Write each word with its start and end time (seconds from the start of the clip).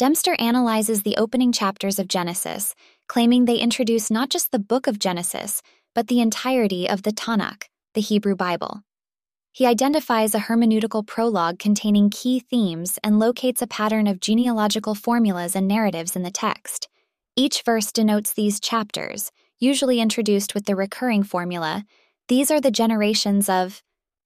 Dempster 0.00 0.34
analyzes 0.38 1.02
the 1.02 1.18
opening 1.18 1.52
chapters 1.52 1.98
of 1.98 2.08
Genesis, 2.08 2.74
claiming 3.06 3.44
they 3.44 3.58
introduce 3.58 4.10
not 4.10 4.30
just 4.30 4.50
the 4.50 4.58
book 4.58 4.86
of 4.86 4.98
Genesis, 4.98 5.60
but 5.94 6.06
the 6.06 6.22
entirety 6.22 6.88
of 6.88 7.02
the 7.02 7.12
Tanakh, 7.12 7.64
the 7.92 8.00
Hebrew 8.00 8.34
Bible. 8.34 8.80
He 9.52 9.66
identifies 9.66 10.34
a 10.34 10.38
hermeneutical 10.38 11.06
prologue 11.06 11.58
containing 11.58 12.08
key 12.08 12.40
themes 12.40 12.98
and 13.04 13.18
locates 13.18 13.60
a 13.60 13.66
pattern 13.66 14.06
of 14.06 14.20
genealogical 14.20 14.94
formulas 14.94 15.54
and 15.54 15.68
narratives 15.68 16.16
in 16.16 16.22
the 16.22 16.30
text. 16.30 16.88
Each 17.36 17.60
verse 17.62 17.92
denotes 17.92 18.32
these 18.32 18.58
chapters, 18.58 19.30
usually 19.58 20.00
introduced 20.00 20.54
with 20.54 20.64
the 20.64 20.76
recurring 20.76 21.24
formula. 21.24 21.84
These 22.26 22.50
are 22.50 22.62
the 22.62 22.70
generations 22.70 23.50
of. 23.50 23.82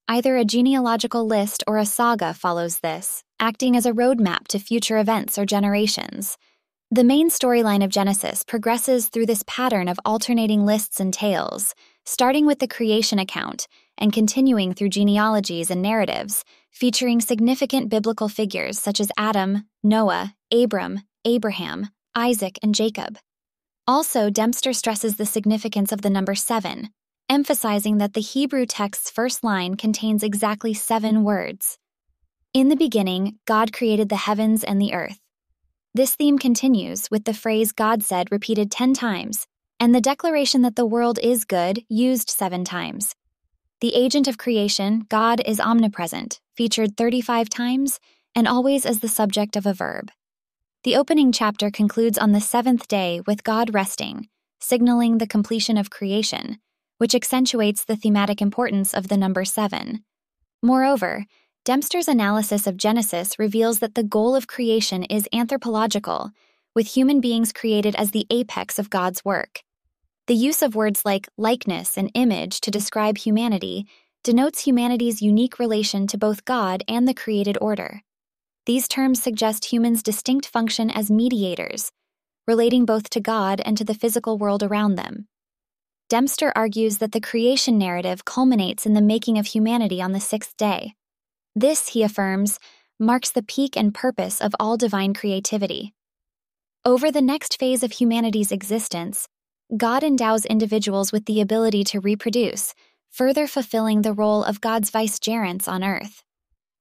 Either 0.06 0.36
a 0.36 0.44
genealogical 0.44 1.26
list 1.26 1.64
or 1.66 1.78
a 1.78 1.84
saga 1.84 2.32
follows 2.32 2.78
this, 2.78 3.23
acting 3.40 3.76
as 3.76 3.86
a 3.86 3.92
roadmap 3.92 4.48
to 4.48 4.58
future 4.58 4.98
events 4.98 5.38
or 5.38 5.46
generations. 5.46 6.36
The 6.90 7.04
main 7.04 7.28
storyline 7.28 7.82
of 7.82 7.90
Genesis 7.90 8.44
progresses 8.44 9.08
through 9.08 9.26
this 9.26 9.42
pattern 9.46 9.88
of 9.88 9.98
alternating 10.04 10.64
lists 10.64 11.00
and 11.00 11.12
tales, 11.12 11.74
starting 12.04 12.46
with 12.46 12.58
the 12.60 12.68
creation 12.68 13.18
account 13.18 13.66
and 13.98 14.12
continuing 14.12 14.74
through 14.74 14.90
genealogies 14.90 15.70
and 15.70 15.82
narratives, 15.82 16.44
featuring 16.70 17.20
significant 17.20 17.88
biblical 17.88 18.28
figures 18.28 18.78
such 18.78 19.00
as 19.00 19.10
Adam, 19.16 19.66
Noah, 19.82 20.34
Abram, 20.52 21.00
Abraham, 21.24 21.88
Isaac, 22.14 22.58
and 22.62 22.74
Jacob. 22.74 23.18
Also, 23.86 24.30
Dempster 24.30 24.72
stresses 24.72 25.16
the 25.16 25.26
significance 25.26 25.92
of 25.92 26.02
the 26.02 26.10
number 26.10 26.34
seven, 26.34 26.90
emphasizing 27.28 27.98
that 27.98 28.14
the 28.14 28.20
Hebrew 28.20 28.66
text's 28.66 29.10
first 29.10 29.42
line 29.42 29.76
contains 29.76 30.22
exactly 30.22 30.74
seven 30.74 31.24
words. 31.24 31.78
In 32.54 32.68
the 32.68 32.76
beginning, 32.76 33.40
God 33.46 33.72
created 33.72 34.08
the 34.08 34.14
heavens 34.14 34.62
and 34.62 34.80
the 34.80 34.94
earth. 34.94 35.18
This 35.92 36.14
theme 36.14 36.38
continues 36.38 37.10
with 37.10 37.24
the 37.24 37.34
phrase 37.34 37.72
God 37.72 38.04
said 38.04 38.30
repeated 38.30 38.70
10 38.70 38.94
times, 38.94 39.48
and 39.80 39.92
the 39.92 40.00
declaration 40.00 40.62
that 40.62 40.76
the 40.76 40.86
world 40.86 41.18
is 41.20 41.44
good 41.44 41.82
used 41.88 42.30
seven 42.30 42.64
times. 42.64 43.16
The 43.80 43.96
agent 43.96 44.28
of 44.28 44.38
creation, 44.38 45.04
God 45.08 45.42
is 45.44 45.58
omnipresent, 45.58 46.40
featured 46.56 46.96
35 46.96 47.48
times, 47.48 47.98
and 48.36 48.46
always 48.46 48.86
as 48.86 49.00
the 49.00 49.08
subject 49.08 49.56
of 49.56 49.66
a 49.66 49.74
verb. 49.74 50.12
The 50.84 50.94
opening 50.94 51.32
chapter 51.32 51.72
concludes 51.72 52.18
on 52.18 52.30
the 52.30 52.40
seventh 52.40 52.86
day 52.86 53.20
with 53.26 53.42
God 53.42 53.74
resting, 53.74 54.28
signaling 54.60 55.18
the 55.18 55.26
completion 55.26 55.76
of 55.76 55.90
creation, 55.90 56.58
which 56.98 57.16
accentuates 57.16 57.84
the 57.84 57.96
thematic 57.96 58.40
importance 58.40 58.94
of 58.94 59.08
the 59.08 59.16
number 59.16 59.44
seven. 59.44 60.04
Moreover, 60.62 61.26
Dempster's 61.64 62.08
analysis 62.08 62.66
of 62.66 62.76
Genesis 62.76 63.38
reveals 63.38 63.78
that 63.78 63.94
the 63.94 64.02
goal 64.02 64.36
of 64.36 64.46
creation 64.46 65.02
is 65.04 65.26
anthropological, 65.32 66.30
with 66.74 66.88
human 66.88 67.22
beings 67.22 67.54
created 67.54 67.94
as 67.94 68.10
the 68.10 68.26
apex 68.28 68.78
of 68.78 68.90
God's 68.90 69.24
work. 69.24 69.62
The 70.26 70.34
use 70.34 70.60
of 70.60 70.74
words 70.74 71.06
like 71.06 71.26
likeness 71.38 71.96
and 71.96 72.10
image 72.12 72.60
to 72.60 72.70
describe 72.70 73.16
humanity 73.16 73.86
denotes 74.22 74.60
humanity's 74.60 75.22
unique 75.22 75.58
relation 75.58 76.06
to 76.08 76.18
both 76.18 76.44
God 76.44 76.82
and 76.86 77.08
the 77.08 77.14
created 77.14 77.56
order. 77.62 78.02
These 78.66 78.86
terms 78.86 79.22
suggest 79.22 79.72
humans' 79.72 80.02
distinct 80.02 80.46
function 80.46 80.90
as 80.90 81.10
mediators, 81.10 81.92
relating 82.46 82.84
both 82.84 83.08
to 83.08 83.20
God 83.20 83.62
and 83.64 83.78
to 83.78 83.84
the 83.84 83.94
physical 83.94 84.36
world 84.36 84.62
around 84.62 84.96
them. 84.96 85.28
Dempster 86.10 86.52
argues 86.54 86.98
that 86.98 87.12
the 87.12 87.22
creation 87.22 87.78
narrative 87.78 88.26
culminates 88.26 88.84
in 88.84 88.92
the 88.92 89.00
making 89.00 89.38
of 89.38 89.46
humanity 89.46 90.02
on 90.02 90.12
the 90.12 90.20
sixth 90.20 90.54
day. 90.58 90.94
This, 91.54 91.88
he 91.88 92.02
affirms, 92.02 92.58
marks 92.98 93.30
the 93.30 93.42
peak 93.42 93.76
and 93.76 93.94
purpose 93.94 94.40
of 94.40 94.54
all 94.58 94.76
divine 94.76 95.14
creativity. 95.14 95.94
Over 96.84 97.10
the 97.10 97.22
next 97.22 97.58
phase 97.58 97.82
of 97.82 97.92
humanity's 97.92 98.52
existence, 98.52 99.28
God 99.76 100.02
endows 100.02 100.44
individuals 100.44 101.12
with 101.12 101.24
the 101.26 101.40
ability 101.40 101.84
to 101.84 102.00
reproduce, 102.00 102.74
further 103.10 103.46
fulfilling 103.46 104.02
the 104.02 104.12
role 104.12 104.44
of 104.44 104.60
God's 104.60 104.90
vicegerents 104.90 105.66
on 105.66 105.82
earth. 105.82 106.22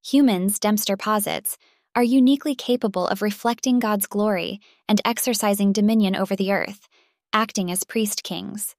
Humans, 0.05 0.59
Dempster 0.59 0.97
posits, 0.97 1.57
are 1.95 2.03
uniquely 2.03 2.55
capable 2.55 3.07
of 3.07 3.21
reflecting 3.21 3.79
God's 3.79 4.07
glory 4.07 4.59
and 4.89 4.99
exercising 5.05 5.71
dominion 5.71 6.15
over 6.15 6.35
the 6.35 6.51
earth, 6.51 6.87
acting 7.31 7.71
as 7.71 7.83
priest 7.83 8.23
kings. 8.23 8.75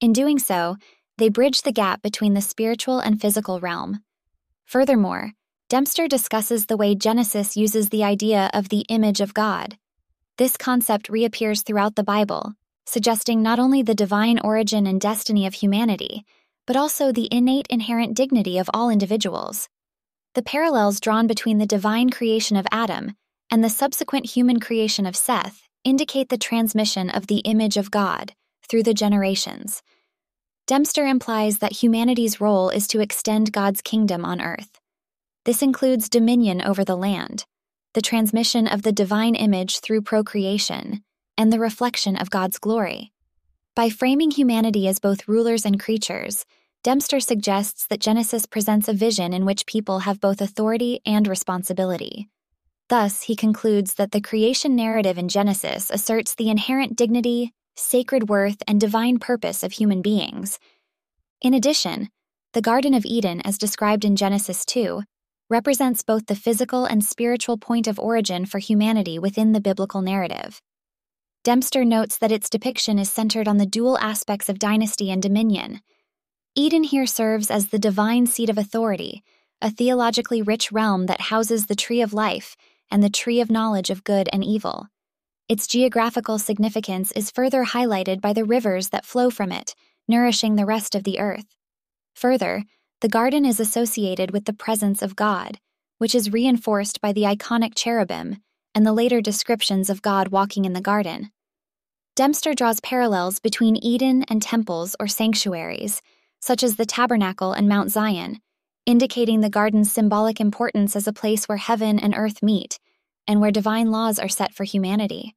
In 0.00 0.12
doing 0.12 0.38
so, 0.38 0.76
they 1.18 1.28
bridge 1.28 1.62
the 1.62 1.72
gap 1.72 2.00
between 2.00 2.34
the 2.34 2.40
spiritual 2.40 3.00
and 3.00 3.20
physical 3.20 3.60
realm. 3.60 4.02
Furthermore, 4.66 5.32
Dempster 5.68 6.08
discusses 6.08 6.66
the 6.66 6.76
way 6.76 6.94
Genesis 6.94 7.56
uses 7.56 7.88
the 7.88 8.04
idea 8.04 8.50
of 8.52 8.68
the 8.68 8.84
image 8.88 9.20
of 9.20 9.34
God. 9.34 9.76
This 10.36 10.56
concept 10.56 11.08
reappears 11.08 11.62
throughout 11.62 11.96
the 11.96 12.04
Bible, 12.04 12.54
suggesting 12.86 13.42
not 13.42 13.58
only 13.58 13.82
the 13.82 13.94
divine 13.94 14.38
origin 14.40 14.86
and 14.86 15.00
destiny 15.00 15.46
of 15.46 15.54
humanity, 15.54 16.24
but 16.66 16.76
also 16.76 17.12
the 17.12 17.28
innate 17.30 17.66
inherent 17.68 18.14
dignity 18.14 18.58
of 18.58 18.70
all 18.74 18.90
individuals. 18.90 19.68
The 20.34 20.42
parallels 20.42 21.00
drawn 21.00 21.26
between 21.26 21.58
the 21.58 21.66
divine 21.66 22.10
creation 22.10 22.56
of 22.56 22.66
Adam 22.72 23.14
and 23.50 23.62
the 23.62 23.70
subsequent 23.70 24.26
human 24.30 24.60
creation 24.60 25.06
of 25.06 25.16
Seth 25.16 25.68
indicate 25.84 26.28
the 26.28 26.38
transmission 26.38 27.10
of 27.10 27.26
the 27.26 27.38
image 27.38 27.76
of 27.76 27.90
God 27.90 28.32
through 28.68 28.82
the 28.82 28.94
generations. 28.94 29.82
Dempster 30.66 31.04
implies 31.04 31.58
that 31.58 31.82
humanity's 31.82 32.40
role 32.40 32.70
is 32.70 32.86
to 32.88 33.00
extend 33.00 33.52
God's 33.52 33.82
kingdom 33.82 34.24
on 34.24 34.40
earth. 34.40 34.80
This 35.44 35.60
includes 35.60 36.08
dominion 36.08 36.62
over 36.62 36.84
the 36.84 36.96
land, 36.96 37.44
the 37.92 38.00
transmission 38.00 38.66
of 38.66 38.80
the 38.80 38.92
divine 38.92 39.34
image 39.34 39.80
through 39.80 40.00
procreation, 40.00 41.04
and 41.36 41.52
the 41.52 41.58
reflection 41.58 42.16
of 42.16 42.30
God's 42.30 42.58
glory. 42.58 43.12
By 43.76 43.90
framing 43.90 44.30
humanity 44.30 44.88
as 44.88 45.00
both 45.00 45.28
rulers 45.28 45.66
and 45.66 45.78
creatures, 45.78 46.46
Dempster 46.82 47.20
suggests 47.20 47.86
that 47.88 48.00
Genesis 48.00 48.46
presents 48.46 48.88
a 48.88 48.94
vision 48.94 49.34
in 49.34 49.44
which 49.44 49.66
people 49.66 50.00
have 50.00 50.20
both 50.20 50.40
authority 50.40 51.00
and 51.04 51.28
responsibility. 51.28 52.30
Thus, 52.88 53.22
he 53.22 53.36
concludes 53.36 53.94
that 53.94 54.12
the 54.12 54.20
creation 54.20 54.74
narrative 54.76 55.18
in 55.18 55.28
Genesis 55.28 55.90
asserts 55.90 56.34
the 56.34 56.48
inherent 56.48 56.96
dignity, 56.96 57.52
sacred 57.74 58.28
worth, 58.28 58.62
and 58.66 58.80
divine 58.80 59.18
purpose 59.18 59.62
of 59.62 59.72
human 59.72 60.02
beings. 60.02 60.58
In 61.40 61.54
addition, 61.54 62.08
the 62.52 62.62
Garden 62.62 62.94
of 62.94 63.04
Eden, 63.04 63.40
as 63.44 63.58
described 63.58 64.04
in 64.04 64.16
Genesis 64.16 64.64
2, 64.64 65.02
represents 65.50 66.02
both 66.02 66.26
the 66.26 66.36
physical 66.36 66.84
and 66.84 67.04
spiritual 67.04 67.58
point 67.58 67.86
of 67.86 67.98
origin 67.98 68.46
for 68.46 68.58
humanity 68.58 69.18
within 69.18 69.52
the 69.52 69.60
biblical 69.60 70.02
narrative. 70.02 70.60
Dempster 71.42 71.84
notes 71.84 72.16
that 72.18 72.32
its 72.32 72.48
depiction 72.48 72.98
is 72.98 73.10
centered 73.10 73.46
on 73.46 73.58
the 73.58 73.66
dual 73.66 73.98
aspects 73.98 74.48
of 74.48 74.58
dynasty 74.58 75.10
and 75.10 75.22
dominion. 75.22 75.80
Eden 76.54 76.84
here 76.84 77.06
serves 77.06 77.50
as 77.50 77.68
the 77.68 77.78
divine 77.78 78.26
seat 78.26 78.48
of 78.48 78.56
authority, 78.56 79.22
a 79.60 79.70
theologically 79.70 80.40
rich 80.40 80.72
realm 80.72 81.06
that 81.06 81.22
houses 81.22 81.66
the 81.66 81.74
tree 81.74 82.00
of 82.00 82.14
life 82.14 82.56
and 82.90 83.02
the 83.02 83.10
tree 83.10 83.40
of 83.40 83.50
knowledge 83.50 83.90
of 83.90 84.04
good 84.04 84.28
and 84.32 84.44
evil. 84.44 84.86
Its 85.46 85.66
geographical 85.66 86.38
significance 86.38 87.12
is 87.12 87.30
further 87.30 87.66
highlighted 87.66 88.22
by 88.22 88.32
the 88.32 88.46
rivers 88.46 88.88
that 88.88 89.04
flow 89.04 89.28
from 89.28 89.52
it, 89.52 89.74
nourishing 90.08 90.56
the 90.56 90.64
rest 90.64 90.94
of 90.94 91.04
the 91.04 91.18
earth. 91.18 91.44
Further, 92.14 92.64
the 93.02 93.10
garden 93.10 93.44
is 93.44 93.60
associated 93.60 94.30
with 94.30 94.46
the 94.46 94.54
presence 94.54 95.02
of 95.02 95.16
God, 95.16 95.58
which 95.98 96.14
is 96.14 96.32
reinforced 96.32 97.02
by 97.02 97.12
the 97.12 97.24
iconic 97.24 97.72
cherubim 97.74 98.38
and 98.74 98.86
the 98.86 98.92
later 98.94 99.20
descriptions 99.20 99.90
of 99.90 100.00
God 100.00 100.28
walking 100.28 100.64
in 100.64 100.72
the 100.72 100.80
garden. 100.80 101.30
Dempster 102.16 102.54
draws 102.54 102.80
parallels 102.80 103.38
between 103.38 103.76
Eden 103.76 104.24
and 104.30 104.40
temples 104.40 104.96
or 104.98 105.06
sanctuaries, 105.06 106.00
such 106.40 106.62
as 106.62 106.76
the 106.76 106.86
tabernacle 106.86 107.52
and 107.52 107.68
Mount 107.68 107.90
Zion, 107.90 108.40
indicating 108.86 109.42
the 109.42 109.50
garden's 109.50 109.92
symbolic 109.92 110.40
importance 110.40 110.96
as 110.96 111.06
a 111.06 111.12
place 111.12 111.44
where 111.44 111.58
heaven 111.58 111.98
and 111.98 112.14
earth 112.16 112.42
meet 112.42 112.78
and 113.26 113.40
where 113.40 113.50
divine 113.50 113.90
laws 113.90 114.18
are 114.18 114.28
set 114.28 114.54
for 114.54 114.64
humanity. 114.64 115.34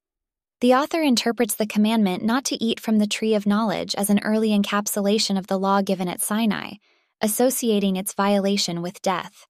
The 0.59 0.73
author 0.73 1.01
interprets 1.01 1.53
the 1.53 1.67
commandment 1.67 2.23
not 2.23 2.43
to 2.45 2.63
eat 2.63 2.79
from 2.79 2.97
the 2.97 3.05
tree 3.05 3.35
of 3.35 3.45
knowledge 3.45 3.93
as 3.95 4.09
an 4.09 4.19
early 4.23 4.49
encapsulation 4.49 5.37
of 5.37 5.47
the 5.47 5.59
law 5.59 5.81
given 5.81 6.07
at 6.07 6.21
Sinai, 6.21 6.73
associating 7.21 7.95
its 7.95 8.13
violation 8.13 8.81
with 8.81 9.01
death. 9.01 9.45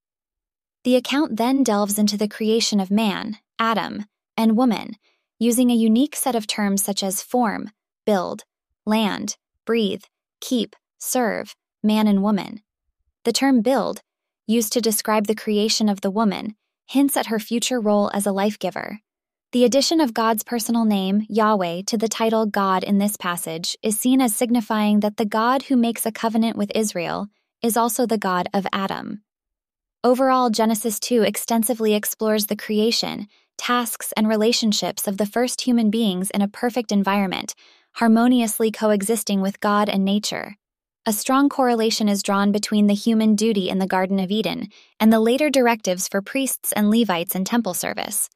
The 0.83 0.97
account 0.97 1.37
then 1.37 1.63
delves 1.63 1.97
into 1.97 2.17
the 2.17 2.27
creation 2.27 2.81
of 2.81 2.91
man, 2.91 3.37
Adam, 3.57 4.05
and 4.35 4.57
woman, 4.57 4.95
using 5.39 5.71
a 5.71 5.75
unique 5.75 6.15
set 6.15 6.35
of 6.35 6.45
terms 6.45 6.83
such 6.83 7.01
as 7.01 7.21
form, 7.21 7.71
build, 8.05 8.43
land, 8.85 9.37
breathe, 9.65 10.03
keep, 10.41 10.75
serve, 10.97 11.55
man 11.81 12.07
and 12.07 12.21
woman. 12.21 12.61
The 13.23 13.31
term 13.31 13.61
build, 13.61 14.01
used 14.45 14.73
to 14.73 14.81
describe 14.81 15.27
the 15.27 15.35
creation 15.35 15.87
of 15.87 16.01
the 16.01 16.11
woman, 16.11 16.56
hints 16.87 17.15
at 17.15 17.27
her 17.27 17.39
future 17.39 17.79
role 17.79 18.09
as 18.13 18.25
a 18.25 18.31
life 18.31 18.57
giver. 18.57 18.99
The 19.53 19.63
addition 19.63 20.01
of 20.01 20.13
God's 20.13 20.43
personal 20.43 20.83
name, 20.83 21.25
Yahweh, 21.29 21.83
to 21.87 21.97
the 21.97 22.09
title 22.09 22.45
God 22.45 22.83
in 22.83 22.97
this 22.97 23.15
passage 23.15 23.77
is 23.81 23.97
seen 23.97 24.19
as 24.19 24.35
signifying 24.35 24.99
that 24.99 25.17
the 25.17 25.25
God 25.25 25.63
who 25.63 25.77
makes 25.77 26.05
a 26.05 26.11
covenant 26.11 26.57
with 26.57 26.71
Israel 26.75 27.27
is 27.61 27.77
also 27.77 28.05
the 28.05 28.17
God 28.17 28.47
of 28.53 28.67
Adam. 28.73 29.21
Overall, 30.03 30.49
Genesis 30.49 30.99
2 30.99 31.23
extensively 31.23 31.93
explores 31.93 32.47
the 32.47 32.55
creation, 32.55 33.27
tasks, 33.57 34.13
and 34.15 34.27
relationships 34.27 35.07
of 35.07 35.17
the 35.17 35.25
first 35.25 35.61
human 35.61 35.89
beings 35.89 36.29
in 36.31 36.41
a 36.41 36.47
perfect 36.47 36.91
environment, 36.91 37.55
harmoniously 37.93 38.71
coexisting 38.71 39.41
with 39.41 39.59
God 39.59 39.89
and 39.89 40.05
nature. 40.05 40.55
A 41.07 41.13
strong 41.13 41.47
correlation 41.47 42.09
is 42.09 42.21
drawn 42.21 42.51
between 42.51 42.87
the 42.87 42.93
human 42.93 43.35
duty 43.35 43.69
in 43.69 43.79
the 43.79 43.87
Garden 43.87 44.19
of 44.19 44.29
Eden 44.29 44.67
and 44.99 45.11
the 45.11 45.21
later 45.21 45.49
directives 45.49 46.05
for 46.05 46.21
priests 46.21 46.73
and 46.73 46.89
Levites 46.89 47.33
in 47.33 47.45
temple 47.45 47.73
service. 47.73 48.29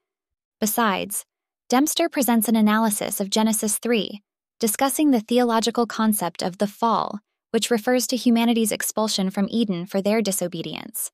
Besides, 0.61 1.25
Dempster 1.67 2.07
presents 2.07 2.47
an 2.47 2.55
analysis 2.55 3.19
of 3.19 3.29
Genesis 3.29 3.77
3, 3.77 4.21
discussing 4.57 5.11
the 5.11 5.19
theological 5.19 5.85
concept 5.85 6.41
of 6.41 6.59
the 6.59 6.65
fall, 6.65 7.19
which 7.49 7.69
refers 7.69 8.07
to 8.07 8.15
humanity's 8.15 8.71
expulsion 8.71 9.29
from 9.29 9.49
Eden 9.51 9.85
for 9.85 10.01
their 10.01 10.21
disobedience. 10.21 11.11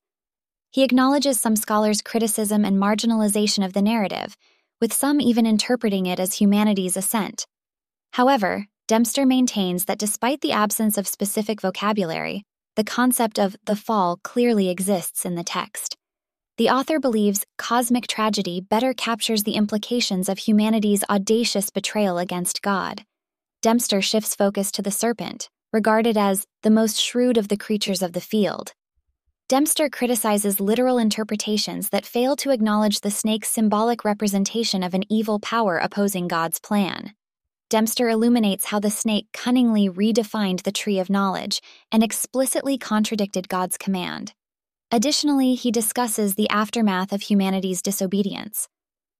He 0.70 0.84
acknowledges 0.84 1.40
some 1.40 1.56
scholars' 1.56 2.02
criticism 2.02 2.64
and 2.64 2.80
marginalization 2.80 3.64
of 3.64 3.72
the 3.72 3.82
narrative, 3.82 4.36
with 4.80 4.92
some 4.92 5.20
even 5.20 5.44
interpreting 5.44 6.06
it 6.06 6.20
as 6.20 6.34
humanity's 6.34 6.96
ascent. 6.96 7.48
However, 8.12 8.68
Dempster 8.88 9.26
maintains 9.26 9.84
that 9.84 9.98
despite 9.98 10.40
the 10.40 10.52
absence 10.52 10.96
of 10.96 11.06
specific 11.06 11.60
vocabulary, 11.60 12.46
the 12.74 12.84
concept 12.84 13.38
of 13.38 13.54
the 13.66 13.76
fall 13.76 14.18
clearly 14.22 14.70
exists 14.70 15.26
in 15.26 15.34
the 15.34 15.44
text. 15.44 15.98
The 16.56 16.70
author 16.70 16.98
believes 16.98 17.44
cosmic 17.58 18.06
tragedy 18.06 18.62
better 18.62 18.94
captures 18.94 19.42
the 19.42 19.56
implications 19.56 20.30
of 20.30 20.38
humanity's 20.38 21.04
audacious 21.10 21.68
betrayal 21.68 22.16
against 22.16 22.62
God. 22.62 23.04
Dempster 23.60 24.00
shifts 24.00 24.34
focus 24.34 24.72
to 24.72 24.80
the 24.80 24.90
serpent, 24.90 25.50
regarded 25.70 26.16
as 26.16 26.46
the 26.62 26.70
most 26.70 26.98
shrewd 26.98 27.36
of 27.36 27.48
the 27.48 27.58
creatures 27.58 28.00
of 28.00 28.14
the 28.14 28.22
field. 28.22 28.72
Dempster 29.50 29.90
criticizes 29.90 30.60
literal 30.60 30.96
interpretations 30.96 31.90
that 31.90 32.06
fail 32.06 32.36
to 32.36 32.52
acknowledge 32.52 33.02
the 33.02 33.10
snake's 33.10 33.50
symbolic 33.50 34.02
representation 34.02 34.82
of 34.82 34.94
an 34.94 35.04
evil 35.12 35.38
power 35.38 35.76
opposing 35.76 36.26
God's 36.26 36.58
plan. 36.58 37.12
Dempster 37.70 38.08
illuminates 38.08 38.66
how 38.66 38.80
the 38.80 38.90
snake 38.90 39.26
cunningly 39.34 39.90
redefined 39.90 40.62
the 40.62 40.72
tree 40.72 40.98
of 40.98 41.10
knowledge 41.10 41.60
and 41.92 42.02
explicitly 42.02 42.78
contradicted 42.78 43.48
God's 43.48 43.76
command. 43.76 44.32
Additionally, 44.90 45.54
he 45.54 45.70
discusses 45.70 46.34
the 46.34 46.48
aftermath 46.48 47.12
of 47.12 47.20
humanity's 47.20 47.82
disobedience. 47.82 48.68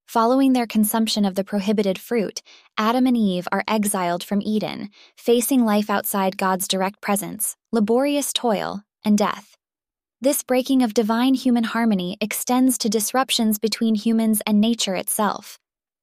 Following 0.06 0.54
their 0.54 0.66
consumption 0.66 1.26
of 1.26 1.34
the 1.34 1.44
prohibited 1.44 1.98
fruit, 1.98 2.40
Adam 2.78 3.06
and 3.06 3.18
Eve 3.18 3.46
are 3.52 3.64
exiled 3.68 4.24
from 4.24 4.40
Eden, 4.40 4.88
facing 5.18 5.66
life 5.66 5.90
outside 5.90 6.38
God's 6.38 6.66
direct 6.66 7.02
presence, 7.02 7.54
laborious 7.70 8.32
toil, 8.32 8.82
and 9.04 9.18
death. 9.18 9.58
This 10.22 10.42
breaking 10.42 10.82
of 10.82 10.94
divine 10.94 11.34
human 11.34 11.64
harmony 11.64 12.16
extends 12.22 12.78
to 12.78 12.88
disruptions 12.88 13.58
between 13.58 13.94
humans 13.94 14.40
and 14.46 14.58
nature 14.58 14.94
itself. 14.94 15.58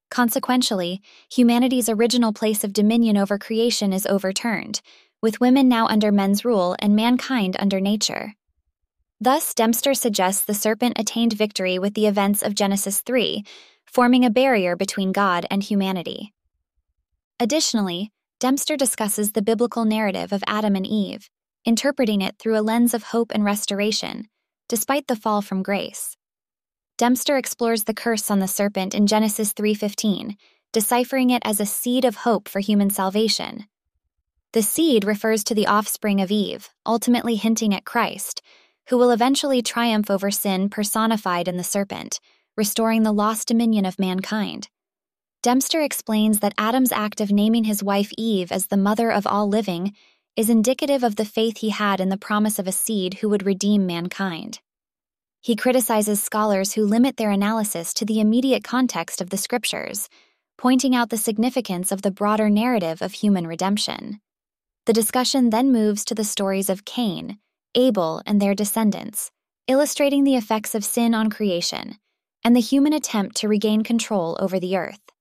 Consequentially, 0.09 1.01
humanity's 1.31 1.89
original 1.89 2.31
place 2.31 2.63
of 2.63 2.73
dominion 2.73 3.17
over 3.17 3.37
creation 3.37 3.91
is 3.91 4.05
overturned, 4.05 4.81
with 5.21 5.39
women 5.39 5.67
now 5.67 5.87
under 5.87 6.11
men's 6.11 6.45
rule 6.45 6.75
and 6.79 6.95
mankind 6.95 7.55
under 7.59 7.79
nature. 7.79 8.33
Thus, 9.19 9.53
Dempster 9.53 9.93
suggests 9.93 10.43
the 10.43 10.53
serpent 10.53 10.99
attained 10.99 11.33
victory 11.33 11.79
with 11.79 11.93
the 11.93 12.05
events 12.05 12.43
of 12.43 12.53
Genesis 12.53 13.01
3, 13.01 13.43
forming 13.85 14.25
a 14.25 14.29
barrier 14.29 14.75
between 14.75 15.11
God 15.11 15.45
and 15.49 15.63
humanity. 15.63 16.33
Additionally, 17.39 18.11
Dempster 18.39 18.75
discusses 18.75 19.31
the 19.31 19.41
biblical 19.41 19.85
narrative 19.85 20.33
of 20.33 20.43
Adam 20.45 20.75
and 20.75 20.85
Eve, 20.85 21.29
interpreting 21.65 22.21
it 22.21 22.37
through 22.37 22.57
a 22.57 22.61
lens 22.61 22.93
of 22.93 23.03
hope 23.03 23.31
and 23.33 23.43
restoration, 23.43 24.27
despite 24.67 25.07
the 25.07 25.15
fall 25.15 25.41
from 25.41 25.63
grace. 25.63 26.17
Dempster 26.97 27.35
explores 27.35 27.83
the 27.83 27.93
curse 27.93 28.31
on 28.31 28.39
the 28.39 28.47
serpent 28.47 28.95
in 28.95 29.05
Genesis 29.05 29.51
3:15, 29.51 30.37
deciphering 30.71 31.29
it 31.29 31.41
as 31.43 31.59
a 31.59 31.65
seed 31.65 32.05
of 32.05 32.17
hope 32.17 32.47
for 32.47 32.61
human 32.61 32.89
salvation. 32.89 33.65
The 34.53 34.61
seed 34.61 35.03
refers 35.03 35.43
to 35.43 35.53
the 35.53 35.67
offspring 35.67 36.21
of 36.21 36.31
Eve, 36.31 36.69
ultimately 36.85 37.35
hinting 37.35 37.73
at 37.73 37.83
Christ, 37.83 38.41
who 38.87 38.97
will 38.97 39.11
eventually 39.11 39.61
triumph 39.61 40.09
over 40.09 40.31
sin 40.31 40.69
personified 40.69 41.49
in 41.49 41.57
the 41.57 41.65
serpent, 41.65 42.21
restoring 42.55 43.03
the 43.03 43.11
lost 43.11 43.49
dominion 43.49 43.85
of 43.85 43.99
mankind. 43.99 44.69
Dempster 45.43 45.81
explains 45.81 46.39
that 46.39 46.53
Adam's 46.57 46.93
act 46.93 47.19
of 47.19 47.29
naming 47.29 47.65
his 47.65 47.83
wife 47.83 48.11
Eve 48.17 48.53
as 48.53 48.67
the 48.67 48.77
mother 48.77 49.11
of 49.11 49.27
all 49.27 49.49
living 49.49 49.93
is 50.37 50.49
indicative 50.49 51.03
of 51.03 51.17
the 51.17 51.25
faith 51.25 51.57
he 51.57 51.71
had 51.71 51.99
in 51.99 52.07
the 52.07 52.17
promise 52.17 52.57
of 52.57 52.67
a 52.67 52.71
seed 52.71 53.15
who 53.15 53.27
would 53.27 53.45
redeem 53.45 53.85
mankind. 53.85 54.61
He 55.45 55.55
criticizes 55.55 56.23
scholars 56.23 56.73
who 56.73 56.87
limit 56.87 57.17
their 57.17 57.29
analysis 57.29 57.93
to 57.93 58.03
the 58.03 58.19
immediate 58.19 58.63
context 58.63 59.21
of 59.21 59.29
the 59.29 59.37
scriptures, 59.37 60.09
pointing 60.57 60.95
out 60.95 61.11
the 61.11 61.19
significance 61.19 61.91
of 61.91 62.01
the 62.01 62.09
broader 62.09 62.49
narrative 62.49 62.99
of 62.99 63.13
human 63.13 63.45
redemption. 63.45 64.21
The 64.87 64.93
discussion 64.93 65.51
then 65.51 65.71
moves 65.71 66.03
to 66.05 66.15
the 66.15 66.23
stories 66.23 66.67
of 66.67 66.83
Cain, 66.83 67.37
Abel, 67.75 68.23
and 68.25 68.41
their 68.41 68.55
descendants, 68.55 69.29
illustrating 69.67 70.23
the 70.23 70.35
effects 70.35 70.73
of 70.73 70.83
sin 70.83 71.13
on 71.13 71.29
creation 71.29 71.99
and 72.43 72.55
the 72.55 72.59
human 72.59 72.93
attempt 72.93 73.35
to 73.35 73.47
regain 73.47 73.83
control 73.83 74.35
over 74.39 74.59
the 74.59 74.75
earth. 74.75 75.11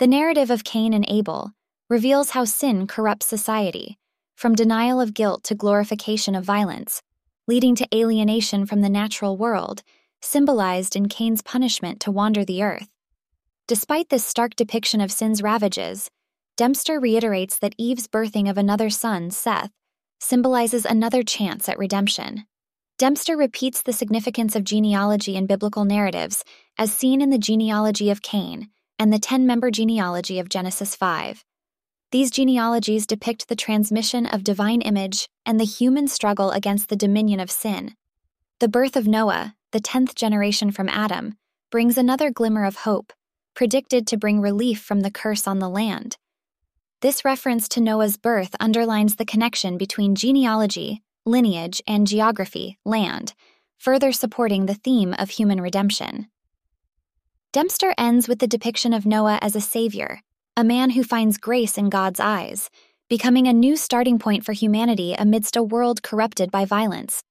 The 0.00 0.08
narrative 0.08 0.50
of 0.50 0.64
Cain 0.64 0.92
and 0.92 1.04
Abel 1.06 1.52
reveals 1.88 2.30
how 2.30 2.44
sin 2.44 2.88
corrupts 2.88 3.26
society, 3.26 3.98
from 4.34 4.56
denial 4.56 5.00
of 5.00 5.14
guilt 5.14 5.44
to 5.44 5.54
glorification 5.54 6.34
of 6.34 6.42
violence, 6.42 7.02
leading 7.46 7.74
to 7.76 7.88
alienation 7.94 8.66
from 8.66 8.80
the 8.80 8.88
natural 8.88 9.36
world, 9.36 9.82
symbolized 10.20 10.96
in 10.96 11.08
Cain's 11.08 11.42
punishment 11.42 12.00
to 12.00 12.10
wander 12.10 12.44
the 12.44 12.62
earth. 12.62 12.88
Despite 13.66 14.08
this 14.08 14.24
stark 14.24 14.56
depiction 14.56 15.00
of 15.00 15.12
sin's 15.12 15.42
ravages, 15.42 16.10
Dempster 16.56 17.00
reiterates 17.00 17.58
that 17.58 17.74
Eve's 17.78 18.06
birthing 18.06 18.50
of 18.50 18.58
another 18.58 18.90
son, 18.90 19.30
Seth, 19.30 19.70
symbolizes 20.18 20.84
another 20.84 21.22
chance 21.22 21.68
at 21.68 21.78
redemption. 21.78 22.46
Dempster 22.98 23.36
repeats 23.36 23.80
the 23.80 23.94
significance 23.94 24.54
of 24.54 24.64
genealogy 24.64 25.36
in 25.36 25.46
biblical 25.46 25.86
narratives, 25.86 26.44
as 26.76 26.92
seen 26.92 27.22
in 27.22 27.30
the 27.30 27.38
genealogy 27.38 28.10
of 28.10 28.20
Cain 28.20 28.68
and 28.98 29.10
the 29.10 29.18
10 29.18 29.46
member 29.46 29.70
genealogy 29.70 30.38
of 30.38 30.50
Genesis 30.50 30.94
5. 30.94 31.42
These 32.12 32.32
genealogies 32.32 33.06
depict 33.06 33.46
the 33.46 33.54
transmission 33.54 34.26
of 34.26 34.42
divine 34.42 34.80
image 34.80 35.28
and 35.46 35.60
the 35.60 35.64
human 35.64 36.08
struggle 36.08 36.50
against 36.50 36.88
the 36.88 36.96
dominion 36.96 37.38
of 37.38 37.52
sin. 37.52 37.94
The 38.58 38.68
birth 38.68 38.96
of 38.96 39.06
Noah, 39.06 39.54
the 39.70 39.78
tenth 39.78 40.16
generation 40.16 40.72
from 40.72 40.88
Adam, 40.88 41.36
brings 41.70 41.96
another 41.96 42.32
glimmer 42.32 42.64
of 42.64 42.78
hope, 42.78 43.12
predicted 43.54 44.08
to 44.08 44.16
bring 44.16 44.40
relief 44.40 44.82
from 44.82 45.00
the 45.00 45.10
curse 45.10 45.46
on 45.46 45.60
the 45.60 45.68
land. 45.68 46.16
This 47.00 47.24
reference 47.24 47.68
to 47.70 47.80
Noah's 47.80 48.16
birth 48.16 48.56
underlines 48.58 49.14
the 49.14 49.24
connection 49.24 49.78
between 49.78 50.16
genealogy, 50.16 51.02
lineage, 51.24 51.80
and 51.86 52.08
geography, 52.08 52.76
land, 52.84 53.34
further 53.78 54.10
supporting 54.10 54.66
the 54.66 54.74
theme 54.74 55.14
of 55.16 55.30
human 55.30 55.60
redemption. 55.60 56.26
Dempster 57.52 57.94
ends 57.96 58.26
with 58.26 58.40
the 58.40 58.48
depiction 58.48 58.92
of 58.92 59.06
Noah 59.06 59.38
as 59.40 59.54
a 59.54 59.60
savior, 59.60 60.22
a 60.60 60.64
man 60.64 60.90
who 60.90 61.02
finds 61.02 61.38
grace 61.38 61.78
in 61.78 61.88
God's 61.88 62.20
eyes, 62.20 62.68
becoming 63.08 63.46
a 63.46 63.52
new 63.52 63.76
starting 63.76 64.18
point 64.18 64.44
for 64.44 64.52
humanity 64.52 65.14
amidst 65.18 65.56
a 65.56 65.62
world 65.62 66.02
corrupted 66.02 66.50
by 66.50 66.66
violence. 66.66 67.22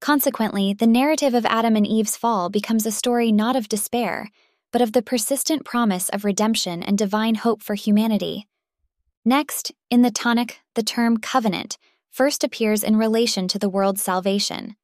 Consequently, 0.00 0.72
the 0.72 0.86
narrative 0.86 1.34
of 1.34 1.44
Adam 1.44 1.76
and 1.76 1.86
Eve's 1.86 2.16
fall 2.16 2.48
becomes 2.48 2.86
a 2.86 2.90
story 2.90 3.30
not 3.30 3.56
of 3.56 3.68
despair, 3.68 4.30
but 4.72 4.80
of 4.80 4.92
the 4.92 5.02
persistent 5.02 5.66
promise 5.66 6.08
of 6.08 6.24
redemption 6.24 6.82
and 6.82 6.96
divine 6.96 7.34
hope 7.34 7.62
for 7.62 7.74
humanity. 7.74 8.48
Next, 9.22 9.70
in 9.90 10.00
the 10.00 10.10
Tanakh, 10.10 10.54
the 10.74 10.82
term 10.82 11.18
covenant 11.18 11.76
first 12.08 12.42
appears 12.42 12.82
in 12.82 12.96
relation 12.96 13.48
to 13.48 13.58
the 13.58 13.68
world's 13.68 14.02
salvation. 14.02 14.76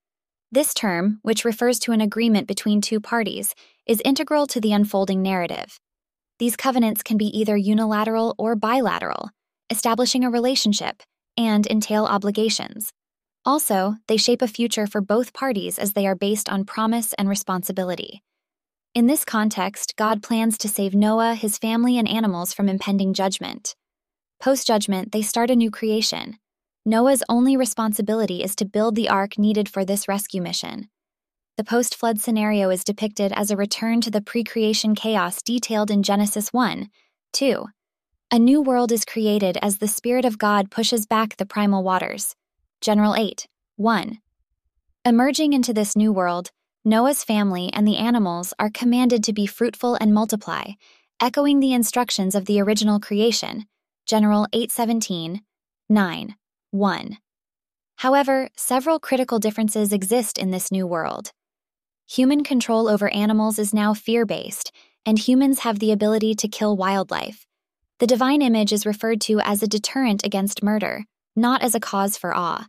This 0.53 0.75
term, 0.75 1.21
which 1.23 1.47
refers 1.47 1.79
to 1.81 1.93
an 1.93 2.03
agreement 2.03 2.49
between 2.49 2.83
two 2.83 3.01
parties, 3.01 3.55
is 3.87 4.03
integral 4.05 4.47
to 4.49 4.61
the 4.61 4.75
unfolding 4.75 5.23
narrative. 5.23 5.81
These 6.39 6.57
covenants 6.57 7.03
can 7.03 7.17
be 7.17 7.27
either 7.27 7.57
unilateral 7.57 8.35
or 8.39 8.55
bilateral, 8.55 9.31
establishing 9.71 10.25
a 10.25 10.31
relationship, 10.31 11.03
and 11.37 11.67
entail 11.67 12.05
obligations. 12.05 12.93
Also, 13.45 13.97
they 14.07 14.17
shape 14.17 14.43
a 14.43 14.49
future 14.49 14.87
for 14.87 15.01
both 15.01 15.33
parties 15.33 15.79
as 15.79 15.95
they 15.95 16.07
are 16.07 16.15
based 16.15 16.49
on 16.49 16.65
promise 16.65 17.13
and 17.15 17.29
responsibility. 17.29 18.23
In 18.95 19.07
this 19.07 19.25
context, 19.25 19.97
God 19.97 20.23
plans 20.23 20.59
to 20.59 20.69
save 20.69 20.95
Noah, 20.95 21.35
his 21.35 21.59
family, 21.59 21.99
and 21.99 22.09
animals 22.09 22.53
from 22.53 22.69
impending 22.69 23.15
judgment. 23.15 23.75
Post 24.41 24.67
judgment, 24.67 25.13
they 25.13 25.23
start 25.23 25.51
a 25.51 25.57
new 25.57 25.71
creation. 25.71 26.37
Noah's 26.87 27.23
only 27.29 27.57
responsibility 27.57 28.43
is 28.43 28.55
to 28.57 28.65
build 28.65 28.95
the 28.95 29.09
ark 29.09 29.39
needed 29.39 29.69
for 29.69 29.85
this 29.85 30.09
rescue 30.09 30.41
mission. 30.41 30.89
The 31.59 31.65
post 31.65 31.97
flood 31.97 32.21
scenario 32.21 32.71
is 32.71 32.85
depicted 32.85 33.33
as 33.33 33.51
a 33.51 33.57
return 33.57 34.01
to 34.03 34.13
the 34.13 34.21
pre 34.21 34.45
creation 34.45 34.95
chaos 34.95 35.43
detailed 35.43 35.91
in 35.91 36.05
Genesis 36.05 36.53
1 36.53 36.89
2. 37.33 37.65
A 38.31 38.39
new 38.39 38.63
world 38.63 38.93
is 38.93 39.05
created 39.05 39.59
as 39.61 39.79
the 39.79 39.89
Spirit 39.89 40.25
of 40.25 40.39
God 40.39 40.71
pushes 40.71 41.05
back 41.05 41.37
the 41.37 41.45
primal 41.45 41.83
waters. 41.83 42.37
General 42.81 43.17
8 43.17 43.49
1. 43.75 44.21
Emerging 45.05 45.53
into 45.53 45.75
this 45.75 45.97
new 45.97 46.13
world, 46.13 46.53
Noah's 46.85 47.25
family 47.25 47.73
and 47.73 47.89
the 47.89 47.97
animals 47.97 48.55
are 48.61 48.71
commanded 48.71 49.25
to 49.25 49.33
be 49.33 49.45
fruitful 49.45 49.97
and 50.01 50.15
multiply, 50.15 50.75
echoing 51.21 51.59
the 51.59 51.73
instructions 51.73 52.37
of 52.37 52.45
the 52.45 52.61
original 52.61 53.01
creation, 53.01 53.67
General 54.07 54.47
817, 54.53 55.43
9, 55.89 56.37
1. 56.71 57.19
However, 57.97 58.49
several 58.57 59.01
critical 59.01 59.41
differences 59.41 59.93
exist 59.93 60.39
in 60.39 60.53
this 60.53 60.71
new 60.71 60.87
world. 60.87 61.33
Human 62.11 62.43
control 62.43 62.89
over 62.89 63.13
animals 63.13 63.59
is 63.59 63.75
now 63.75 63.93
fear 63.93 64.25
based, 64.25 64.73
and 65.05 65.19
humans 65.19 65.59
have 65.61 65.79
the 65.79 65.93
ability 65.93 66.35
to 66.37 66.49
kill 66.49 66.75
wildlife. 66.75 67.47
The 67.99 68.07
divine 68.07 68.41
image 68.41 68.73
is 68.73 68.87
referred 68.87 69.21
to 69.23 69.41
as 69.41 69.63
a 69.63 69.69
deterrent 69.69 70.25
against 70.25 70.63
murder, 70.63 71.05
not 71.37 71.61
as 71.61 71.75
a 71.75 71.81
cause 71.81 72.17
for 72.17 72.35
awe. 72.35 72.67